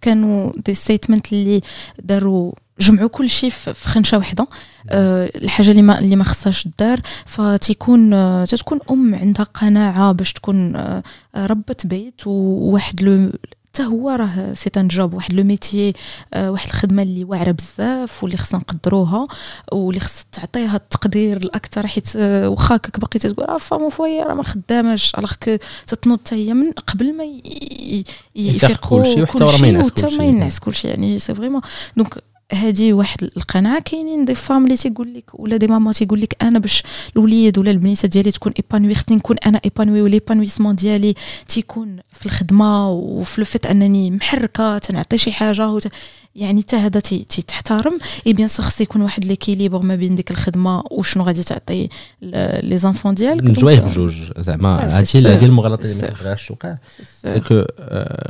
كانوا 0.00 0.52
des 0.66 0.74
statements 0.74 1.32
اللي 1.32 1.60
داروا 2.02 2.52
جمعوا 2.80 3.08
كل 3.08 3.30
شيء 3.30 3.50
في 3.50 3.88
خنشة 3.88 4.18
واحدة 4.18 4.46
أه 4.90 5.30
الحاجة 5.34 5.70
اللي 5.70 5.82
ما 5.82 5.98
اللي 5.98 6.16
ما 6.16 6.24
خصهاش 6.24 6.68
دار 6.78 7.00
فتيكون 7.26 8.12
أه 8.12 8.44
تتكون 8.44 8.80
أم 8.90 9.14
عندها 9.14 9.44
قناعة 9.44 10.12
باش 10.12 10.32
تكون 10.32 10.76
أه 10.76 11.02
ربة 11.36 11.76
بيت. 11.84 12.26
وواحد 12.26 13.02
le 13.02 13.30
حتى 13.78 13.88
هو 13.88 14.10
راه 14.10 14.54
c'est 14.54 14.70
un 14.76 14.88
job. 14.88 15.14
واحد 15.14 15.32
le 15.34 15.44
métier 15.44 15.92
آه، 16.34 16.50
واحد 16.50 16.66
الخدمة 16.66 17.02
اللي 17.02 17.24
واعرة 17.24 17.50
بزاف 17.50 18.22
واللي 18.22 18.36
خصنا 18.38 18.60
نقدروها 18.60 19.26
واللي 19.72 20.00
خص 20.00 20.26
تعطيها 20.32 20.76
التقدير 20.76 21.36
الأكثر 21.36 21.86
حيت 21.86 22.08
آه، 22.16 22.48
واخا 22.48 22.76
كك 22.76 23.00
باقي 23.00 23.18
تقول 23.18 23.48
راه 23.48 23.58
femme 23.58 23.90
au 23.90 23.99
foyer 23.99 24.22
راه 24.22 24.34
ما 24.34 24.42
خداماش. 24.42 25.14
alors 25.14 25.32
تتنوض 25.86 26.18
حتى 26.18 26.34
هي 26.34 26.54
من 26.54 26.72
قبل 26.72 27.16
ما 27.16 27.24
يفيقوا 28.34 29.02
كلشي 29.02 29.22
وحتى 29.22 30.16
ما 30.18 30.24
ينعس 30.24 30.58
كلشي 30.58 30.88
يعني 30.88 31.18
c'est 31.18 31.34
vraiment 31.34 31.60
donc 31.96 32.18
هذه 32.52 32.92
واحد 32.92 33.22
القناعه 33.22 33.82
كاينين 33.82 34.24
des 34.24 34.34
femmes 34.34 34.64
اللي 34.64 34.76
تيقول 34.76 35.14
لك 35.14 35.40
ولا 35.40 35.56
des 35.56 35.66
mamans 35.66 35.92
تيقول 35.92 36.20
لك 36.20 36.36
أنا 36.42 36.58
باش 36.58 36.82
الوليد 37.16 37.58
ولا 37.58 37.70
البنيته 37.70 38.08
ديالي 38.08 38.30
تكون 38.30 38.52
épanouie 38.52 38.94
خصني 38.94 39.16
نكون 39.16 39.36
أنا 39.46 39.60
épanouie 39.64 40.02
و 40.02 40.06
l'épanouissement 40.06 40.74
ديالي 40.76 41.14
تيكون 41.48 41.96
في 42.12 42.26
الخدمة 42.26 42.90
وفي 42.90 43.38
ال 43.38 43.44
fait 43.44 43.66
أنني 43.66 44.10
محركة 44.10 44.78
تنعطي 44.78 45.18
شي 45.18 45.32
حاجة 45.32 45.70
وت... 45.70 45.88
يعني 46.36 46.62
حتى 46.62 46.76
هذا 46.76 47.00
تحترم 47.46 47.98
et 48.26 48.32
bien 48.32 48.48
sûr 48.48 48.66
خص 48.66 48.80
يكون 48.80 49.02
واحد 49.02 49.24
l'équilibre 49.24 49.82
ما 49.82 49.96
بين 49.96 50.14
ديك 50.14 50.30
الخدمة 50.30 50.84
وشنو 50.90 51.24
غادي 51.24 51.42
تعطي 51.42 51.88
les 52.22 52.78
enfants 52.78 53.14
ديالك. 53.14 53.44
نجوايه 53.44 53.80
بجوج 53.80 54.14
زعما 54.38 54.98
هادشي 54.98 55.18
هذه 55.18 55.44
المغالطه 55.44 55.84
اللي 55.84 56.02
ما 56.02 56.08
تبغاش 56.08 56.48
توقع 56.48 56.76
سكو 57.22 57.64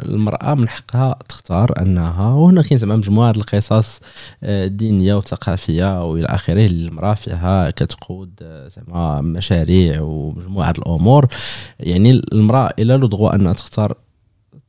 المرأة 0.09 0.55
من 0.55 0.69
حقها 0.69 1.19
تختار 1.29 1.83
أنها 1.83 2.29
وهنا 2.29 2.63
كاين 2.63 2.79
زعما 2.79 2.97
مجموعة 2.97 3.31
القصص 3.31 4.01
دينية 4.67 5.15
وثقافية 5.15 6.05
والى 6.05 6.27
آخره 6.27 6.67
المراه 6.67 7.15
فيها 7.15 7.71
كتقود 7.71 8.31
آه، 8.43 8.69
زعما 8.69 9.21
مشاريع 9.21 10.01
ومجموعة 10.01 10.75
الأمور. 10.79 11.27
يعني 11.81 12.11
المرأة 12.33 12.75
إلى 12.79 12.97
le 12.97 13.07
droit 13.07 13.35
أنها 13.35 13.53
تختار 13.53 13.95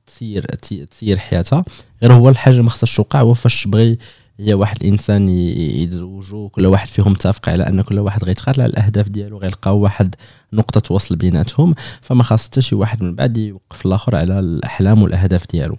تسير 0.08 0.46
تسير 0.92 1.20
حياتها 1.20 1.66
غير 2.02 2.14
هو 2.14 2.30
الحاجة 2.30 2.62
ما 2.62 2.70
خصهاش 2.70 2.96
توقع. 2.96 3.22
هو 3.22 3.34
فاش 3.34 3.68
بغي 3.68 3.98
هي 4.40 4.54
واحد 4.54 4.78
الإنسان 4.82 5.30
يتزوجوا 5.30 6.50
كل 6.50 6.66
واحد 6.66 6.88
فيهم 6.88 7.12
متفق 7.12 7.50
على 7.50 7.68
أن 7.68 7.82
كل 7.82 8.00
واحد 8.00 8.24
غيتقاتل 8.24 8.62
على 8.62 8.70
الأهداف 8.70 9.10
ديالو 9.10 9.38
غيلقاو 9.38 9.80
واحد 9.80 10.16
نقطة 10.54 10.96
وصل 10.96 11.16
بيناتهم. 11.16 11.76
فما 12.02 12.24
خاص 12.24 12.48
حتى 12.48 12.62
شي 12.62 12.76
واحد 12.76 13.04
من 13.04 13.16
بعد 13.16 13.38
يوقف 13.38 13.86
الآخر 13.86 14.16
على 14.16 14.40
الأحلام 14.40 15.04
والأهداف 15.04 15.48
ديالو. 15.52 15.78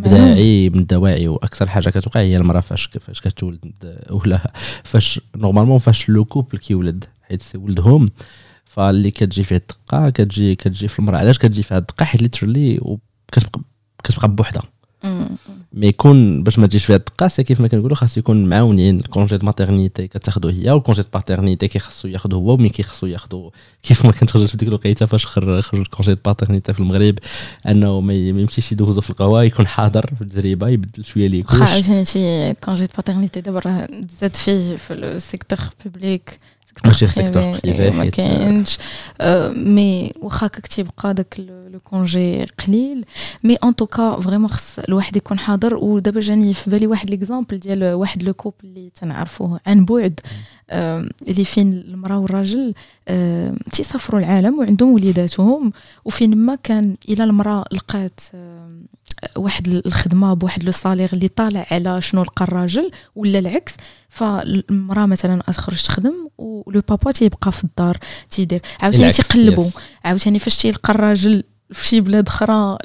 بداعي 0.00 0.70
من 0.70 0.78
الدواعي 0.78 1.28
وأكثر 1.28 1.68
حاجة 1.68 1.90
كتوقع 1.90 2.20
هي 2.20 2.36
المرأة 2.36 2.60
فاش 2.60 2.86
فاش 2.86 3.20
كتولد 3.20 3.72
ولا 4.10 4.52
فاش 4.84 5.20
normalement 5.36 5.78
فاش 5.78 6.08
le 6.08 6.24
couple 6.24 6.58
كيولد 6.58 7.04
حيت 7.22 7.42
ولدهم 7.54 8.08
فاللي 8.64 9.10
كتجي 9.10 9.44
فيه 9.44 9.56
الدقة 9.56 10.10
كتجي 10.10 10.54
كتجي 10.54 10.88
في 10.88 10.98
المرأة. 10.98 11.18
علاش 11.18 11.38
كتجي 11.38 11.62
فيها 11.62 11.78
الدقة؟ 11.78 12.04
حيت 12.04 12.22
literally 12.22 12.80
كتبقى 13.32 13.60
كتبقى 14.04 14.28
بوحدها. 14.28 14.62
mais 15.80 15.86
يكون 15.86 16.42
باش 16.42 16.58
ما 16.58 16.66
تجيش 16.66 16.84
فيها 16.84 16.96
الدقة 16.96 17.42
كيف 17.42 17.60
ما 17.60 17.68
كنقولوا 17.68 17.96
خاص 17.96 18.18
يكون 18.18 18.44
معاونين 18.44 19.00
ال 19.00 19.06
congé 19.06 19.36
de 19.36 19.46
maternité 19.46 20.08
كتاخذو 20.08 20.48
هي 20.48 20.70
وال 20.70 20.79
congé 20.79 21.02
de 21.02 21.08
paternité 21.14 21.68
كيخصو 21.68 22.08
ياخذو 22.08 22.36
هو 22.36 22.52
و 22.52 22.55
mais 22.55 22.68
كيخصو 22.68 23.06
ياخذو 23.06 23.52
كيف 23.82 24.04
ما 24.04 24.12
كنت 24.12 24.30
خرجت 24.30 24.50
في 24.50 24.56
ديك 24.56 24.68
الوقيتة 24.68 25.06
فاش 25.06 25.26
خرج 25.26 25.64
ال 25.74 25.81
congé 25.81 26.14
de 26.14 26.20
paternité 26.24 26.72
في 26.72 26.80
المغرب 26.80 27.18
أنه 27.68 28.00
ما 28.00 28.14
يمشيش 28.14 28.72
يدوزو 28.72 29.00
في 29.00 29.10
القهوه 29.10 29.44
يكون 29.44 29.66
حاضر 29.66 30.10
في 30.16 30.22
التجربه 30.22 30.68
يبدل 30.68 31.04
شوية 31.04 31.26
ليك 31.26 31.50
واخا 31.50 31.64
عاوتاني 31.64 32.04
ال 32.50 32.56
congé 32.56 32.86
de 32.86 32.92
paternité 32.96 33.40
دابا 33.40 33.86
تزاد 33.86 34.36
فيه 34.36 34.76
في 34.76 34.94
ال 34.94 35.02
secteur 35.02 35.58
public 35.84 36.38
ماشي 36.86 37.06
في 37.06 37.20
ال 37.20 37.23
secteur 37.23 37.42
privé 37.64 37.90
ما 37.90 38.04
كاينش 38.10 38.78
mais 39.56 40.12
واخا 40.22 40.46
كتيبقى 40.46 41.14
داك 41.14 41.40
le 41.72 41.80
congé 41.84 42.44
قليل 42.44 43.04
mais 43.44 43.54
en 43.54 43.76
tout 43.76 44.01
cas 44.01 44.20
vraiment 44.20 44.48
خص 44.48 44.78
الواحد 44.78 45.16
يكون 45.16 45.38
حاضر 45.38 45.74
ودابا 45.76 46.20
جاني 46.20 46.54
في 46.54 46.70
بالي 46.70 46.86
واحد 46.86 47.10
l'exemple 47.10 47.58
ديال 47.58 47.92
واحد 47.94 48.22
le 48.22 48.32
couple 48.34 48.56
اللي 48.64 48.90
تنعرفوه 48.94 49.60
عن 49.66 49.84
بعد 49.84 50.20
اللي 51.28 51.44
فين 51.44 51.72
المراه 51.72 52.18
والراجل 52.18 52.74
تيسافروا 53.72 54.20
العالم 54.20 54.58
وعندهم 54.58 54.92
وليداتهم 54.94 55.72
وفين 56.04 56.36
ما 56.36 56.54
كان 56.54 56.96
إلى 57.08 57.24
المراه 57.24 57.64
لقات 57.72 58.20
واحد 59.36 59.68
الخدمة 59.68 60.34
بواحد 60.34 60.64
le 60.64 60.72
salaire 60.72 61.10
اللي 61.12 61.28
طالع 61.28 61.66
على 61.70 62.02
شنو 62.02 62.22
لقى 62.22 62.44
الراجل 62.44 62.90
ولا 63.16 63.38
العكس 63.38 63.74
فالمرأة 64.08 65.06
مثلا 65.06 65.42
تخرج 65.42 65.82
تخدم 65.82 66.28
و 66.38 66.53
le 66.53 66.82
papa 66.88 67.12
تيبقى 67.12 67.52
في 67.52 67.64
الدار 67.64 67.98
تيدير. 68.30 68.60
عاوتاني 68.80 69.12
تيقلبوا 69.12 69.70
عاوتاني 70.04 70.38
فاش 70.38 70.56
تيلقى 70.56 70.92
الراجل 70.92 71.42
في 71.72 72.00
بلاد 72.00 72.28
أخرى 72.28 72.78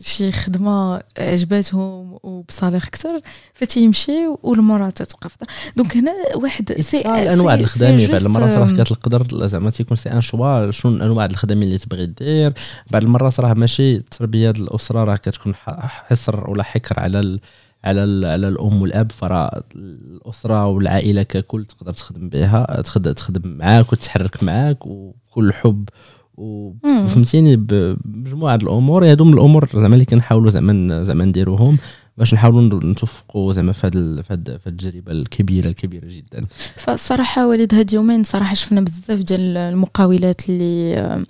شي 0.00 0.32
خدمة 0.32 1.00
عجباتهم 1.18 2.18
وب 2.22 2.35
salaire 2.35 2.82
أكثر 2.82 3.20
فتيمشي 3.54 4.12
والمراه 4.42 4.90
تتبقى 4.90 5.28
في 5.28 5.36
donc 5.76 5.96
هنا 5.96 6.12
واحد 6.34 6.80
سي 6.80 7.00
انواع 7.00 7.54
الخدامه 7.54 8.06
بعد 8.06 8.22
المرات 8.22 8.58
راه 8.58 8.84
كتقدر 8.84 9.46
زعما 9.46 9.70
تيكون 9.70 9.96
c'est 9.96 10.12
un 10.12 10.20
choix 10.20 10.70
شنو 10.70 11.04
انواع 11.04 11.24
الخدامه 11.24 11.62
اللي 11.62 11.78
تبغي 11.78 12.06
دير 12.06 12.52
بعد 12.90 13.02
المرات 13.02 13.40
راه 13.40 13.54
ماشي 13.54 13.98
تربية 13.98 14.50
الأسرة 14.50 15.04
راه 15.04 15.16
كتكون 15.16 15.54
حصر 15.54 16.50
ولا 16.50 16.62
حكر 16.62 17.00
على 17.00 17.40
على 17.84 18.26
على 18.26 18.48
الأم 18.48 18.82
والأب 18.82 19.12
فراه 19.12 19.64
الأسرة 19.76 20.66
والعائلة 20.66 21.22
ككل 21.22 21.64
تقدر 21.64 21.92
تخدم 21.92 22.28
بها 22.28 22.82
تخدم 22.82 23.50
معاك 23.50 23.92
وتتحرك 23.92 24.42
معاك 24.42 24.86
وكل 24.86 25.52
حب 25.52 25.88
وفهمتيني 26.34 27.56
بمجموعة 27.56 28.54
الأمور 28.54 29.10
هادو 29.10 29.24
من 29.24 29.34
الأمور 29.34 29.68
زعما 29.74 29.94
اللي 29.94 30.04
كنحاولوا 30.04 30.50
زعما 30.50 31.02
زعما 31.02 31.24
نديروهم 31.24 31.78
باش 32.18 32.34
نحاولوا 32.34 32.84
نتوفقوا 32.84 33.52
زعما 33.52 33.72
في 33.72 33.86
هذه 33.86 34.22
في 34.22 34.32
هذه 34.32 34.58
التجربة 34.66 35.12
الكبيرة 35.12 35.68
الكبيرة 35.68 36.06
جدا. 36.08 36.46
فالصراحه 36.76 37.46
وليد 37.46 37.74
هاد 37.74 37.92
يومين 37.92 38.24
صراحة 38.24 38.54
شفنا 38.54 38.80
بزاف 38.80 39.22
ديال 39.22 39.56
المقاولات 39.56 40.48
اللي 40.48 40.96
آه، 40.98 41.24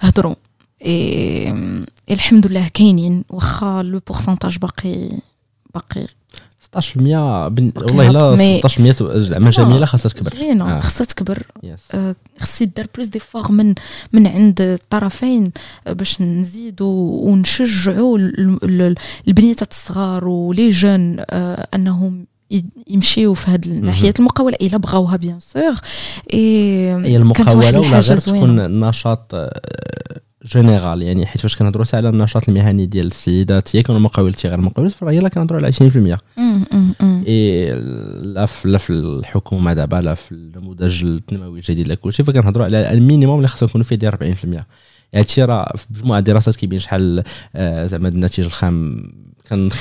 هضروا 0.00 0.34
إيه 0.82 1.54
الحمد 2.10 2.46
لله 2.46 2.68
كاينين 2.74 3.24
واخا 3.30 3.82
le 3.82 4.00
pourcentage 4.06 4.58
باقي 4.58 5.10
باقي 5.74 6.06
16% 6.76 6.78
بن... 7.48 7.72
والله 7.76 8.10
لا 8.10 8.60
16% 8.68 8.78
زعما 9.02 9.50
جميلة 9.50 9.86
خاصها 9.86 10.08
تكبر. 10.08 10.36
زوينة. 10.36 10.76
آه. 10.76 10.80
خاصها 10.80 11.04
تكبر. 11.04 11.42
آه 11.94 12.16
خص 12.40 12.62
يدار 12.62 12.86
plus 12.94 13.08
d'efforts 13.08 13.52
من 13.52 13.74
من 14.12 14.26
عند 14.26 14.60
الطرفين 14.60 15.52
آه، 15.86 15.92
باش 15.92 16.20
نزيدوا 16.20 17.28
ونشجعوا 17.30 18.18
البنيات 19.28 19.62
الصغار 19.62 20.28
و 20.28 20.38
les 20.38 20.70
jeunes 20.70 21.16
آه 21.20 21.68
أنهم 21.74 22.26
يمشيو 22.86 23.34
في 23.34 23.50
هذه 23.50 23.66
الناحيه 23.66 24.14
المقاولة 24.18 24.56
إلا 24.62 24.76
بغاوها 24.76 25.16
bien 25.16 25.40
sûr 25.40 25.74
هي 26.32 27.16
المقاولة 27.16 27.80
ولا 27.80 28.00
غير 28.00 28.18
تكون 28.18 28.80
نشاط 28.88 29.34
général 30.46 31.02
يعني 31.02 31.26
حيت 31.26 31.40
فاش 31.40 31.56
كنهضروا 31.56 31.86
على 31.94 32.08
النشاط 32.08 32.48
المهني 32.48 32.86
ديال 32.86 33.06
السيدات 33.06 33.76
هي 33.76 33.82
كانوا 33.82 34.00
مقاولات 34.00 34.46
غير 34.46 34.58
المقاولات 34.58 34.92
فراه 34.92 35.12
يلا 35.12 35.28
كنهضروا 35.28 35.60
على 35.60 35.72
20% 35.72 36.18
إي 37.26 37.72
لا 38.22 38.46
في 38.46 38.68
لا 38.68 38.78
في 38.78 38.90
الحكومة 38.90 39.72
دابا 39.72 39.96
لا 39.96 40.14
في 40.14 40.32
النموذج 40.32 41.04
التنموي 41.04 41.58
الجديد 41.58 41.88
لا 41.88 41.94
كلشي. 41.94 42.24
فكنهضروا 42.24 42.66
على 42.66 42.92
ال 42.92 42.98
minimum 42.98 43.36
اللي 43.36 43.48
خاصو 43.48 43.66
يكونوا 43.66 43.84
فيه 43.84 43.96
ديال 43.96 44.12
40% 44.12 44.22
يعني 44.44 44.66
هادشي 45.14 45.44
راه 45.44 45.72
في 45.76 45.86
مجموعة 45.90 46.20
دراسات 46.20 46.56
كيبين 46.56 46.78
شحال 46.78 47.22
آه، 47.56 47.86
زعما 47.86 48.08
الناتج 48.08 48.44
الخام 48.44 49.02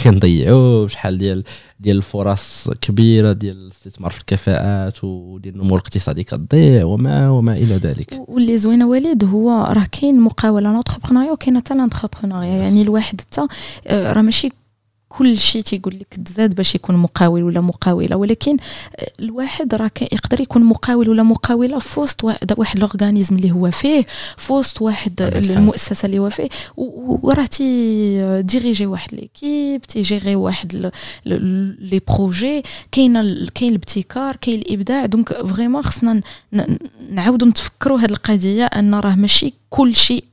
كنضيعوا 0.04 0.88
شحال 0.88 1.18
ديال 1.18 1.44
ديال 1.80 1.98
الفرص 1.98 2.70
كبيرة 2.82 3.32
ديال 3.32 3.58
الاستثمار 3.58 4.12
في 4.12 4.20
الكفاءات 4.20 5.04
وديال 5.04 5.56
النمو 5.56 5.76
الاقتصادي 5.76 6.24
كتضيع 6.24 6.86
وما 6.86 7.30
وما 7.30 7.54
إلى 7.54 7.76
ذلك. 7.76 8.20
واللي 8.28 8.58
زوينه 8.58 8.88
وليد 8.88 9.24
هو 9.24 9.50
راه 9.50 9.88
كاين 9.92 10.20
مقاولة 10.20 10.74
l'entrepreneuriat 10.74 11.32
وكاين 11.32 11.58
حتى 11.58 11.74
l'intrapreneuriat 11.74 12.56
يعني 12.56 12.82
الواحد 12.82 13.22
حتى 13.22 13.48
آه، 13.88 14.14
راه 14.14 14.22
ماشي 14.22 14.50
كل 15.18 15.38
شيء 15.38 15.62
تيقول 15.62 15.96
لك 16.00 16.20
تزاد 16.26 16.56
باش 16.56 16.76
يكون 16.76 16.98
مقاول 16.98 17.44
ولا 17.44 17.62
مقاوله 17.62 18.16
ولكن 18.16 18.58
الواحد 19.20 19.76
راه 19.76 19.92
يقدر 20.02 20.42
يكون 20.42 20.64
مقاول 20.64 21.10
ولا 21.10 21.24
مقاوله 21.24 21.80
في 21.80 22.00
وسط 22.00 22.24
واحد 22.24 22.52
ال 22.78 22.84
organisme 22.84 23.36
اللي 23.36 23.52
هو 23.52 23.72
فيه 23.72 24.06
في 24.38 24.54
وسط 24.54 24.82
واحد 24.82 25.22
المؤسسه 25.22 26.06
اللي 26.06 26.20
هو 26.20 26.30
فيه 26.30 26.50
وراه 26.78 27.46
تي 27.46 28.42
diriger 28.42 28.86
واحد 28.86 29.14
l'équipe 29.14 29.82
تي 29.82 29.97
gérer 29.97 30.36
واحد 30.36 30.92
les 31.26 32.02
projets 32.08 32.64
كاين 32.92 33.14
كاين 33.56 33.70
الابتكار 33.72 34.36
كاين 34.36 34.60
الابداع 34.60 35.06
donc 35.06 35.46
vraiment 35.46 35.82
خصنا 35.84 36.22
نعاودوا 37.10 37.48
نتفكروا 37.48 38.00
هذه 38.00 38.12
القضية 38.12 38.66
ان 38.66 38.96
راه 38.96 39.16
ماشي 39.16 39.54
كل 39.70 39.96
شيء 39.96 40.24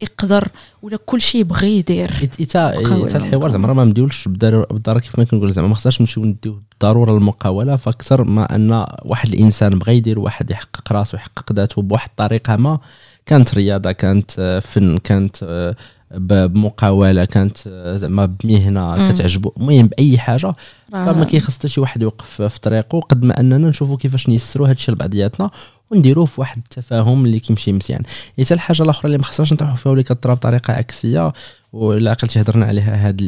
يقدر 0.00 0.48
ولا 0.82 0.98
كل 1.06 1.20
شيء 1.20 1.40
يبغي 1.40 1.78
يدير. 1.78 2.10
إيتا 2.40 2.78
الحوار 3.16 3.48
زعما 3.48 3.72
ما 3.72 3.84
نديولش 3.84 4.28
بالضروره 4.28 5.00
كيف 5.00 5.18
ما 5.18 5.24
كنقول 5.24 5.52
زعما 5.52 5.68
ما 5.68 5.74
خصناش 5.74 6.00
نمشيو 6.00 6.24
نديو 6.24 6.60
بالضرورة 6.70 7.16
المقاولة 7.16 7.76
فأكثر 7.76 8.24
ما 8.24 8.54
أن 8.54 8.86
واحد 9.04 9.28
الإنسان 9.28 9.78
بغى 9.78 9.96
يدير 9.96 10.18
واحد 10.18 10.50
يحقق 10.50 10.92
راسو 10.92 11.16
يحقق 11.16 11.52
ذاته 11.52 11.82
بواحد 11.82 12.08
الطريقة 12.08 12.56
ما 12.56 12.78
كانت 13.26 13.54
رياضة 13.54 13.92
كانت 13.92 14.60
فن 14.64 14.98
كانت 14.98 15.74
بمقاولة 16.14 17.24
كانت 17.24 17.58
زعما 17.96 18.26
بمهنة 18.26 19.12
كتعجبو. 19.12 19.52
المهم 19.56 19.86
باي 19.86 20.18
حاجة 20.18 20.52
فما 20.92 21.24
كيخص 21.24 21.58
حتى 21.58 21.68
شي 21.68 21.80
واحد 21.80 22.02
يوقف 22.02 22.42
في 22.42 22.60
طريقه 22.60 23.00
قد 23.00 23.24
ما 23.24 23.40
أننا 23.40 23.68
نشوفوا 23.68 23.96
كيفاش 23.96 24.28
نيسروا 24.28 24.66
هذا 24.66 24.74
الشيء 24.74 24.94
لبعضياتنا 24.94 25.50
ونديروه 25.90 26.24
في 26.26 26.40
واحد 26.40 26.58
التفاهم 26.58 27.24
اللي 27.24 27.40
كيمشي 27.40 27.72
مزيان. 27.72 28.02
حتى 28.40 28.54
الحاجة 28.54 28.82
الأخرى 28.82 29.06
اللي 29.06 29.18
ما 29.18 29.24
خصناش 29.24 29.52
نطرحوا 29.52 29.76
فيها 29.76 29.90
واللي 29.90 30.02
كطرا 30.04 30.34
بطريقة 30.34 30.72
عكسية 30.72 31.32
ولا 31.72 32.10
عقلتي 32.10 32.40
هضرنا 32.40 32.66
عليها 32.66 33.08
هاد 33.08 33.22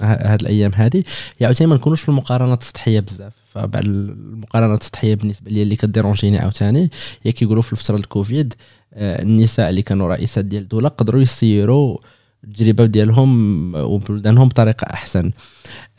هاد 0.00 0.40
الأيام 0.40 0.70
هذه 0.74 1.04
هي 1.38 1.46
عاوتاني 1.46 1.70
ما 1.70 1.76
نكونوش 1.76 2.02
في 2.02 2.08
المقارنات 2.08 2.62
السطحية 2.62 3.00
بزاف. 3.00 3.32
فبعد 3.54 3.84
المقارنات 3.84 4.80
السطحيه 4.80 5.14
بالنسبة 5.14 5.50
لي 5.50 5.62
اللي 5.62 5.76
كديرونجيني 5.76 6.38
عاوتاني 6.38 6.90
هي 7.22 7.32
كيقولوا 7.32 7.62
في 7.62 7.72
الفترة 7.72 7.96
الكوفيد 7.96 8.54
آه، 8.94 9.22
النساء 9.22 9.70
اللي 9.70 9.82
كانوا 9.82 10.08
رئيسات 10.08 10.44
ديال 10.44 10.62
الدولة 10.62 10.88
قدروا 10.88 11.22
يسيروا 11.22 11.98
التجربه 12.44 12.86
ديالهم 12.86 13.74
وبلدانهم 13.74 14.48
بطريقة 14.48 14.84
أحسن. 14.94 15.30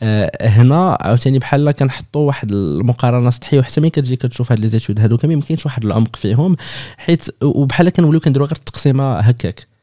أه 0.02 0.30
هنا 0.40 0.98
عاوتاني 1.00 1.38
بحال 1.38 1.70
كنحطوا 1.70 2.26
واحد 2.26 2.52
المقارنة 2.52 3.30
سطحيه 3.30 3.58
وحتى 3.58 3.80
ملي 3.80 3.90
كتجي 3.90 4.16
كتشوف 4.16 4.52
هاد 4.52 4.60
لي 4.60 4.68
زيتود 4.68 5.00
هادو 5.00 5.18
ما 5.24 5.32
يمكنش 5.32 5.66
واحد 5.66 5.84
العمق 5.84 6.16
فيهم 6.16 6.56
حيت 6.96 7.44
وبحال 7.44 7.88
كنوليو 7.88 8.20
كنديروا 8.20 8.46
غير 8.46 8.56
التقسيمة 8.56 9.18
هكاك. 9.18 9.75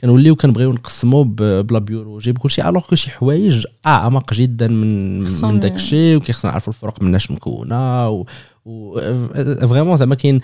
كنوليو 0.00 0.36
كنبغيو 0.36 0.72
نقسمو 0.72 1.22
بلا 1.22 1.78
بيولوجي 1.78 2.32
بكل 2.32 2.50
شيء 2.50 2.68
الوغ 2.68 2.82
كو 2.82 2.94
شي 2.94 3.10
حوايج 3.10 3.66
أعمق 3.86 4.34
جدا 4.34 4.68
من 4.68 5.20
من 5.20 5.60
داك 5.60 5.74
الشيء 5.74 6.16
وكيخصنا 6.16 6.50
نعرفوا 6.50 6.72
الفرق 6.72 7.02
مناش 7.02 7.30
مكونة 7.30 8.08
و, 8.08 8.24
و 8.64 9.00
فريمون 9.66 9.96
زعما 9.96 10.14
كاين 10.14 10.40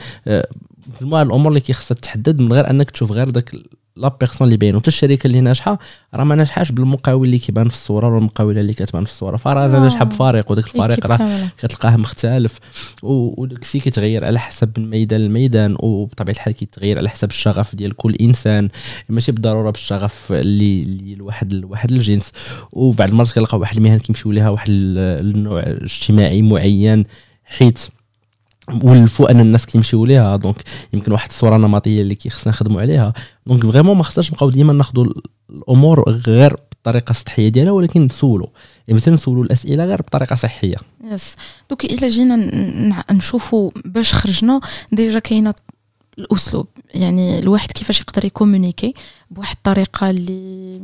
مجموعه 1.00 1.22
الأمور 1.22 1.48
اللي 1.48 1.60
كيخصها 1.60 1.94
تحدد 1.94 2.40
من 2.40 2.52
غير 2.52 2.70
أنك 2.70 2.90
تشوف 2.90 3.12
غير 3.12 3.30
داك 3.30 3.56
la 3.96 4.16
personne 4.20 4.46
اللي 4.46 4.56
باين 4.56 4.76
وتا 4.76 4.88
الشركة 4.88 5.26
اللي 5.26 5.40
ناجحة 5.40 5.78
راه 6.14 6.24
ما 6.24 6.34
ناجحاش 6.34 6.72
بالمقاول 6.72 7.26
اللي 7.26 7.38
كيبان 7.38 7.68
في 7.68 7.74
الصورة 7.74 8.08
ولا 8.08 8.18
المقاولة 8.18 8.60
اللي 8.60 8.72
كتبان 8.74 9.04
في 9.04 9.10
الصورة. 9.10 9.36
فراه 9.36 9.68
ناجحة 9.68 10.04
بفريق 10.04 10.50
وداك 10.52 10.66
الفريق 10.66 11.06
راه 11.06 11.48
كتلقاه 11.58 11.96
مختلف. 11.96 12.58
وداك 13.02 13.62
الشيء 13.62 13.80
كيتغير 13.80 14.24
على 14.24 14.38
حسب 14.38 14.70
من 14.78 14.90
ميدان 14.90 15.20
لميدان 15.20 15.76
وبطبيعه 15.80 16.34
الحال 16.34 16.54
كيتغير 16.54 16.98
على 16.98 17.08
حسب 17.08 17.30
الشغف 17.30 17.74
ديال 17.74 17.96
كل 17.96 18.14
إنسان. 18.14 18.68
ماشي 19.08 19.32
بالضرورة 19.32 19.70
بالشغف 19.70 20.32
اللي 20.32 20.82
اللي 20.82 21.14
لواحد 21.14 21.52
لواحد 21.52 21.92
الجنس. 21.92 22.32
وبعض 22.72 23.08
المرات 23.08 23.32
كنلقاو 23.32 23.60
واحد 23.60 23.76
المهن 23.76 23.98
كيمشيو 23.98 24.32
ليها 24.32 24.50
واحد 24.50 24.70
النوع 24.70 25.62
اجتماعي 25.66 26.42
معين 26.42 27.04
حيت 27.44 27.88
ولفوا 28.82 29.30
أن 29.30 29.40
الناس 29.40 29.66
كيمشيو 29.66 30.04
ليها. 30.04 30.36
donc 30.36 30.62
يمكن 30.92 31.12
واحد 31.12 31.28
الصورة 31.28 31.56
نمطية 31.56 32.02
اللي 32.02 32.14
كيخصنا 32.14 32.52
نخدموا 32.52 32.80
عليها. 32.80 33.12
donc 33.46 33.66
vraiment 33.66 33.96
ما 33.96 34.02
خصناش 34.02 34.32
نبقاو 34.32 34.50
ديما 34.50 34.72
ناخذوا 34.72 35.06
الأمور 35.50 36.10
غير 36.10 36.56
بالطريقة 36.70 37.10
السطحيه 37.10 37.48
ديالها 37.48 37.72
ولكن 37.72 38.00
نسولوا 38.00 38.46
يعني 38.88 38.96
مثلا 38.96 39.14
نسولوا 39.14 39.44
الأسئلة 39.44 39.84
غير 39.84 40.02
بطريقة 40.02 40.36
صحية. 40.36 40.76
yes 41.04 41.36
donc 41.70 41.84
إلا 41.84 42.08
جينا 42.08 43.04
نشوفوا 43.10 43.70
باش 43.84 44.14
خرجنا 44.14 44.60
déjà 44.92 45.18
كاينة 45.18 45.54
الأسلوب. 46.18 46.66
يعني 46.94 47.38
الواحد 47.38 47.72
كيفاش 47.72 48.00
يقدر 48.00 48.24
ي 48.24 48.30
communiquer 48.30 48.94
بواحد 49.30 49.56
الطريقة 49.56 50.10
اللي 50.10 50.80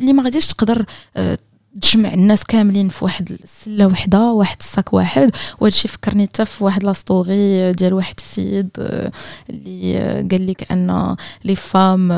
اللي 0.00 0.12
ما 0.12 0.22
غاديش 0.22 0.46
تقدر 0.46 0.84
آه، 1.16 1.38
تجمع 1.80 2.14
الناس 2.14 2.44
كاملين 2.44 2.88
في 2.88 3.04
واحد 3.04 3.38
السلة 3.44 3.86
وحدة 3.86 4.32
واحد 4.32 4.56
الساك 4.60 4.92
واحد 4.92 5.30
وهذا 5.60 5.74
الشيء 5.74 5.90
فكرني 5.90 6.26
حتى 6.26 6.44
في 6.44 6.64
واحد 6.64 6.84
l'histoire 6.84 7.72
ديال 7.72 7.94
واحد 7.94 8.14
السيد 8.18 8.68
آه، 8.78 9.12
اللي 9.50 9.98
آه، 9.98 10.26
قال 10.30 10.46
لك 10.46 10.72
أن 10.72 11.16
les 11.44 11.56
femmes 11.56 12.12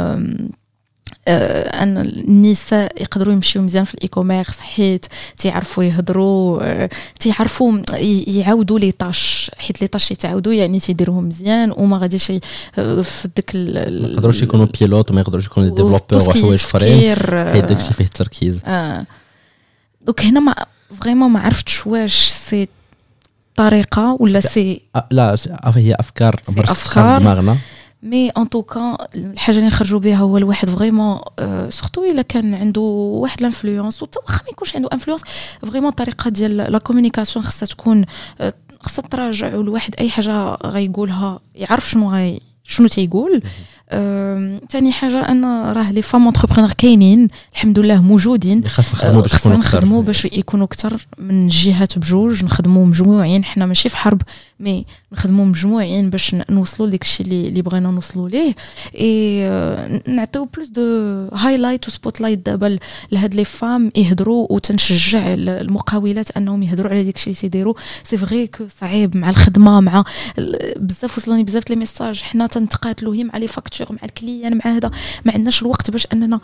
آه، 1.29 1.83
أن 1.83 1.99
النساء 1.99 3.03
يقدروا 3.03 3.35
يمشيو 3.35 3.63
مزيان 3.63 3.85
في 3.85 3.95
ال 3.95 4.09
e-commerce 4.09 4.61
حيت 4.61 5.07
تيعرفوا 5.37 5.85
يهضروا 5.85 6.87
تيعرفوا 7.19 7.83
يعاودوا 8.27 8.79
les 8.79 8.93
tâches 8.93 9.51
حيت 9.59 9.81
les 9.83 9.87
tâches 9.87 10.11
يتعاودوا 10.11 10.53
يعني 10.53 10.81
تيديروهم 10.81 11.29
مزيان 11.29 11.73
وما 11.77 11.99
غاديش 11.99 12.33
في 12.75 13.29
ديك 13.37 13.51
ما 13.55 14.09
يقدروش 14.13 14.43
يكونوا 14.43 14.67
pilotes 14.81 15.11
وما 15.11 15.21
يقدروش 15.21 15.47
يكونوا 15.47 15.69
développeurs 15.69 16.01
وحوايج 16.15 16.65
آخرين. 16.65 17.53
حيت 17.53 17.65
داكشي 17.65 17.93
فيه 17.93 18.05
التركيز 18.05 18.59
آه. 18.65 19.07
donc 20.05 20.23
هنا 20.23 20.41
ما 20.41 20.55
vraiment 21.01 21.31
ما 21.31 21.41
عرفتش 21.41 21.87
واش 21.87 22.29
c'est 22.29 22.69
طريقة 23.57 24.17
ولا 24.21 24.41
سي 24.41 24.81
لا 25.11 25.37
هي 25.77 25.95
أفكار 25.95 26.41
مرسخه 26.49 27.19
دماغنا 27.19 27.57
mais 28.03 28.29
en 28.31 28.49
tout 28.49 28.83
cas 28.83 29.09
الحاجة 29.15 29.57
اللي 29.57 29.67
نخرجوا 29.67 30.01
بها 30.01 30.17
هو 30.17 30.39
الواحد 30.39 30.71
vraiment 30.71 31.21
surtout 31.69 32.05
إلا 32.05 32.23
كان 32.23 32.55
عنده 32.55 32.81
واحد 32.81 33.43
l'influence 33.43 34.03
واخا 34.03 34.43
ما 34.43 34.51
يكونش 34.51 34.77
عنده 34.77 34.89
influence 34.93 35.23
vraiment 35.63 35.91
الطريقة 35.91 36.31
ديال 36.31 36.57
la 36.57 36.79
communication 36.79 37.45
خصها 37.45 37.67
تكون 37.67 38.05
خصها 38.81 39.03
تراجع 39.03 39.57
والواحد 39.57 39.95
أي 39.99 40.11
حاجة 40.11 40.55
غيقولها 40.55 41.41
يعرف 41.55 41.91
شنو 41.91 42.11
غي 42.11 42.41
شنو 42.65 42.89
تيقول. 42.89 43.43
ثاني 44.71 44.93
حاجة 44.93 45.19
ان 45.19 45.45
راه 45.45 45.93
les 45.93 46.03
femmes 46.03 46.25
entrepreneurs 46.25 46.73
كاينين 46.73 47.29
الحمد 47.53 47.79
لله 47.79 48.03
موجودين 48.03 48.69
خاصنا 49.29 49.57
نخدموا 49.57 50.03
باش 50.03 50.25
يكونوا 50.25 50.67
أكثر 50.67 51.07
من 51.19 51.49
جهات 51.49 51.99
بجوج 51.99 52.45
نخدموا 52.45 52.87
مجموعين 52.87 53.45
حنا 53.45 53.67
ماشي 53.67 53.89
في 53.89 53.97
حرب 53.97 54.23
mais 54.61 54.87
نخدموا 55.13 55.45
مجموعين 55.45 56.11
باش 56.11 56.37
نوصلوا 56.51 56.89
لك 56.89 57.03
الشيء 57.03 57.27
اللي, 57.27 57.49
اللي 57.49 57.63
بغينا 57.63 57.91
نوصلوا 57.91 58.29
ليه. 58.29 58.55
اي 59.01 59.49
نعطيو 60.09 60.45
plus 60.45 60.69
de 60.69 60.83
highlight 61.35 61.89
و 61.89 62.21
spotlight 62.21 62.47
دابا 62.47 62.79
لهاد 63.13 63.35
les 63.35 63.45
femmes 63.45 63.93
يهضروا 63.97 64.47
وتنشجع 64.51 65.35
المقاولات 65.35 66.37
أنهم 66.37 66.63
يهضروا 66.63 66.91
على 66.91 67.03
ديك 67.05 67.17
الشيء 67.17 67.33
اللي 67.33 67.41
تيديروا 67.41 67.75
c'est 68.05 68.19
vrai 68.19 68.47
que 68.47 68.65
صعيب 68.81 69.17
مع 69.17 69.31
الخدمة 69.31 69.81
مع 69.81 70.05
بزاف 70.77 71.19
وصلوني 71.19 71.45
بزاف 71.45 71.71
les 71.71 71.77
messages 71.77 72.23
حنا 72.23 72.47
تنتقاتلوا 72.47 73.15
هي 73.15 73.25
مع 73.25 73.37
les 73.39 73.47
factures 73.47 73.74
مع 73.83 73.99
ال 74.05 74.12
client 74.12 74.57
مع 74.65 74.77
هذا. 74.77 74.91
ما 75.25 75.33
عندناش 75.33 75.63
الوقت 75.63 75.91
باش 75.91 76.07
أننا 76.13 76.41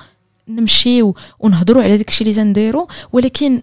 نمشيو 0.48 1.14
ونهضروا 1.40 1.82
على 1.82 1.96
داك 1.96 2.08
الشيء 2.08 2.26
اللي 2.26 2.36
تنديروا 2.36 2.86
ولكن 3.12 3.62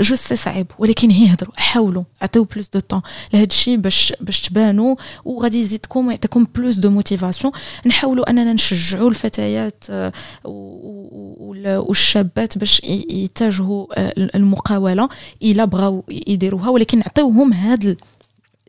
je 0.00 0.16
sais 0.16 0.36
صعيب. 0.36 0.66
ولكن 0.78 1.10
هي 1.10 1.32
هضروا. 1.32 1.52
حاولوا. 1.56 2.02
عطيو 2.22 2.44
plus 2.44 2.68
de 2.68 2.80
temps 2.80 3.02
لهذا 3.32 3.46
الشيء 3.46 3.76
باش 3.76 4.12
باش 4.20 4.40
تبانوا. 4.40 4.96
وغادي 5.24 5.60
يزيدكم 5.60 6.06
ويعطيكم 6.06 6.46
plus 6.54 6.76
de 6.76 6.90
motivation 6.90 7.52
نحاولوا 7.86 8.30
أننا 8.30 8.52
نشجعوا 8.52 9.10
الفتيات 9.10 9.84
آه، 9.90 10.12
والشابات 11.80 12.58
باش 12.58 12.80
يتجهوا 12.84 13.86
آه، 13.96 14.12
المقاولة 14.34 15.08
الا 15.42 15.64
بغاو 15.64 16.04
يديروها. 16.08 16.68
ولكن 16.68 16.98
نعطيوهم 16.98 17.52
هذا 17.52 17.96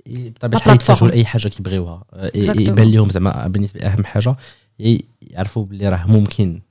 بطبيعة 0.08 0.60
الحال 0.60 0.76
يتجهوا 0.76 1.10
لأي 1.10 1.26
حاجة 1.26 1.48
كيبغيوها. 1.48 2.04
آه، 2.13 2.32
يبان 2.36 2.91
لهم 2.91 3.10
زعما 3.10 3.48
بالنسبة 3.48 3.82
أهم 3.82 4.04
حاجة. 4.04 4.36
يعرفوا 5.22 5.65
باللي 5.65 5.89
راه 5.89 6.06
ممكن 6.08 6.62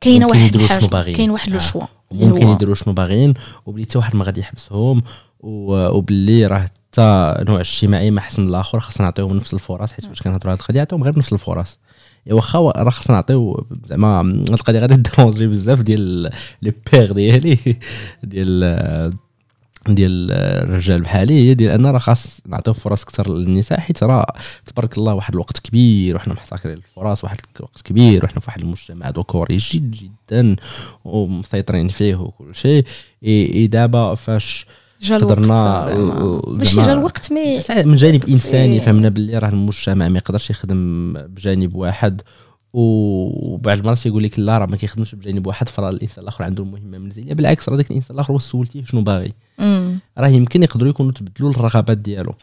كاينة 0.00 0.26
واحد 0.26 0.54
الحاجة 0.54 1.12
كاين 1.12 1.30
واحد 1.30 1.52
لو 1.52 1.58
شوا. 1.58 1.82
ممكن 2.12 2.48
يديروا 2.48 2.74
شنو 2.74 2.94
باغيين. 2.94 3.34
وبلي 3.66 3.84
حتى 3.84 3.98
واحد 3.98 4.16
ما 4.16 4.24
غادي 4.24 4.40
يحبسهم. 4.40 5.02
وباللي 5.40 6.46
راه 6.46 6.58
حتى 6.58 7.34
نوع 7.48 7.60
اجتماعي 7.60 8.10
ما 8.10 8.18
أحسن 8.18 8.42
من 8.42 8.48
الآخر. 8.48 8.80
خاصنا 8.80 9.06
نعطيهم 9.06 9.36
نفس 9.36 9.54
الفرص 9.54 9.92
حيت 9.92 10.06
باش 10.06 10.22
كنهضروا 10.22 10.50
على 10.50 10.60
القضية 10.60 10.78
نعطيهم 10.78 11.02
غير 11.02 11.18
نفس 11.18 11.32
الفرص. 11.32 11.78
واخا 12.30 12.58
راه 12.58 12.90
خاصنا 12.90 13.16
نعطيو 13.16 13.66
زعما 13.86 14.20
القضية 14.20 14.78
غادي 14.78 14.96
ديرونجي 15.16 15.46
بزاف 15.46 15.80
ديال 15.80 16.30
لي 16.62 16.72
بيغ 16.92 17.12
ديالي 17.12 17.58
ديال 18.22 19.14
ديال 19.88 20.32
الرجال 20.32 21.00
بحالي 21.00 21.48
هي 21.48 21.54
ديال 21.54 21.70
أن 21.72 21.86
راه 21.86 21.98
خاص 21.98 22.40
نعطيو 22.46 22.74
فرص 22.74 23.02
أكثر 23.02 23.34
للنساء 23.34 23.80
حيت 23.80 24.02
راه 24.02 24.26
تبارك 24.66 24.98
الله 24.98 25.14
واحد 25.14 25.34
الوقت 25.34 25.58
كبير 25.58 26.16
وحنا 26.16 26.34
محتكرين 26.34 26.76
الفرص 26.76 27.24
واحد 27.24 27.40
الوقت 27.56 27.82
كبير 27.82 28.24
وحنا 28.24 28.40
في 28.40 28.46
واحد 28.48 28.60
المجتمع 28.60 29.08
ذكوري 29.08 29.56
جد 29.56 29.90
جدا 29.90 30.56
ومسيطرين 31.04 31.88
فيه 31.88 32.14
وكل 32.14 32.54
شيء. 32.54 32.84
اي 33.24 33.66
دابا 33.66 34.14
فاش 34.14 34.66
جا 35.02 35.18
قدرنا 35.18 35.94
ماشي 36.46 36.76
جا 36.76 36.92
الوقت 36.92 37.32
مي 37.32 37.60
من 37.84 37.96
جانب 37.96 38.24
إنساني 38.28 38.80
فهمنا 38.80 39.08
باللي 39.08 39.38
راه 39.38 39.48
المجتمع 39.48 40.08
ما 40.08 40.18
يقدرش 40.18 40.50
يخدم 40.50 41.12
بجانب 41.12 41.74
واحد. 41.74 42.22
وبعض 42.72 43.78
المرات 43.78 44.06
يقول 44.06 44.22
لك 44.22 44.38
لا 44.38 44.58
راه 44.58 44.66
ما 44.66 44.76
كيخدمش 44.76 45.14
بجانب 45.14 45.46
واحد 45.46 45.68
فراه 45.68 45.90
الإنسان 45.90 46.22
الآخر 46.22 46.44
عنده 46.44 46.62
المهمة 46.62 46.96
المنزليه 46.96 47.34
بالعكس 47.34 47.68
راه 47.68 47.76
ذاك 47.76 47.90
الإنسان 47.90 48.14
الآخر 48.14 48.32
هو 48.32 48.38
سولتيه 48.38 48.84
شنو 48.84 49.02
باغي. 49.02 49.32
راه 50.18 50.28
يمكن 50.28 50.62
يقدروا 50.62 50.90
يكونوا 50.90 51.12
تبدلوا 51.12 51.50
الرغبات 51.50 51.98
ديالو. 51.98 52.34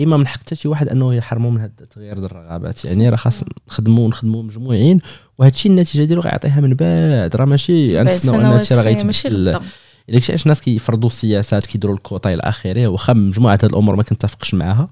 إما 0.00 0.16
من 0.16 0.26
حق 0.26 0.38
حتى 0.40 0.54
شي 0.54 0.68
واحد 0.68 0.88
أنه 0.88 1.14
يحرموا 1.14 1.50
من 1.50 1.58
هذا 1.60 1.72
التغيير 1.80 2.14
ديال 2.14 2.24
الرغبات. 2.24 2.84
يعني 2.84 3.08
راه 3.08 3.16
خاص 3.16 3.40
نخدموا 3.68 4.08
نخدموا 4.08 4.42
مجموعين 4.42 4.98
وهذا 5.38 5.54
الشيء 5.54 5.72
النتيجة 5.72 6.04
ديالو 6.04 6.22
غيعطيها 6.22 6.60
من 6.60 6.74
بعد. 6.74 7.36
راه 7.36 7.44
ماشي 7.44 8.18
سنه 8.18 8.56
الشيء 8.56 8.76
راه 8.76 8.82
غيتبدل. 8.82 9.60
إلا 10.08 10.20
كنت 10.20 10.46
ناس 10.46 10.60
كيفرضوا 10.60 11.08
السياسات 11.08 11.66
كيديروا 11.66 11.96
الكوطا 11.96 12.34
إلى 12.34 12.42
اخره 12.42 12.86
واخا 12.86 13.12
مجموعة 13.12 13.58
هذه 13.62 13.66
الأمور 13.66 13.96
ما 13.96 14.02
كنتفقش 14.02 14.54
معاها. 14.54 14.90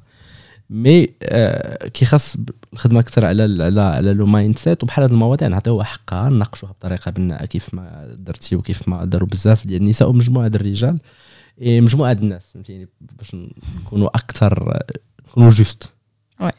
mais 0.70 1.08
آه 1.22 1.88
كيخص 1.88 2.36
الخدمة 2.72 3.00
أكثر 3.00 3.24
على 3.24 3.42
على 3.64 3.80
على 3.80 4.12
le 4.12 4.26
mindset 4.26 4.82
وبحال 4.82 5.04
هذه 5.04 5.12
المواضيع 5.12 5.48
نعطيوها 5.48 5.84
حقها 5.84 6.28
نناقشوها 6.28 6.72
بطريقة 6.72 7.10
بناءة 7.10 7.44
كيف 7.44 7.74
ما 7.74 8.14
درتي 8.18 8.56
وكيف 8.56 8.88
ما 8.88 9.04
داروا 9.04 9.28
بزاف 9.28 9.66
ديال 9.66 9.82
النساء 9.82 10.08
ومجموعة 10.08 10.48
ديال 10.48 10.62
الرجال. 10.62 10.98
مجموعة 11.60 12.12
ديال 12.12 12.24
الناس 12.24 12.42
فهمتيني؟ 12.54 12.88
باش 13.00 13.36
نكونوا 13.80 14.08
أكثر 14.08 14.78
نكونوا 15.28 15.50
juste 15.50 15.92
oui 16.40 16.52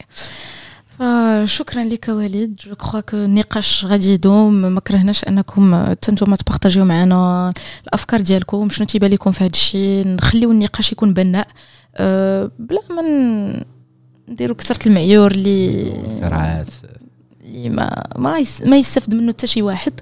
فشكرا 0.98 1.84
لك 1.84 2.08
وليد. 2.08 2.56
je 2.56 2.74
crois 2.74 3.00
que 3.00 3.16
النقاش 3.16 3.84
غادي 3.84 4.12
يدوم. 4.12 4.54
ما 4.54 4.80
كرهناش 4.80 5.24
أنكم 5.24 5.92
تنتوما 5.92 6.36
ت 6.36 6.40
partager 6.40 6.75
يو 6.75 6.84
معنا. 6.84 7.52
الأفكار 7.84 8.20
ديالكم 8.20 8.68
شنو 8.70 8.86
تيبان 8.86 9.10
لكم 9.10 9.30
في 9.30 9.44
هذا 9.44 9.50
الشيء 9.50 10.08
نخليو 10.08 10.52
النقاش 10.52 10.92
يكون 10.92 11.12
بناء. 11.12 11.48
أه 11.96 12.50
بلا 12.58 12.80
من 12.90 13.62
نديرو 14.28 14.54
كثرة 14.54 14.88
المعيور 14.88 15.30
اللي 15.30 15.92
سرعات 16.20 16.66
اللي 17.44 17.68
ما 17.68 18.04
ما, 18.16 18.44
ما 18.64 18.76
يستفد 18.76 19.14
منه 19.14 19.32
حتى 19.32 19.46
شي 19.46 19.62
واحد. 19.62 20.00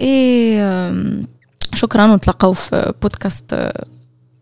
اي 0.00 0.58
شكرا. 1.74 2.12
ونتلاقاو 2.12 2.52
في 2.52 2.92
بودكاست 3.02 3.72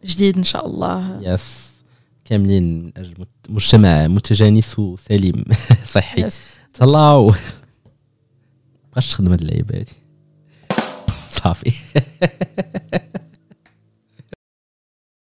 جديد 0.05 0.37
إن 0.39 0.45
شاء 0.45 0.67
الله. 0.67 1.19
يس 1.23 1.71
كاملين 2.25 2.93
مجتمع 3.49 4.07
متجانس 4.07 4.79
وسليم 4.79 5.45
صحي. 5.95 6.29
تهلاو. 6.75 7.35
تبقاش 8.89 9.11
تخدم 9.11 9.31
هاد 9.31 9.41
اللعيبة 9.41 9.79
هادي. 9.79 9.93
صافي. 11.11 11.73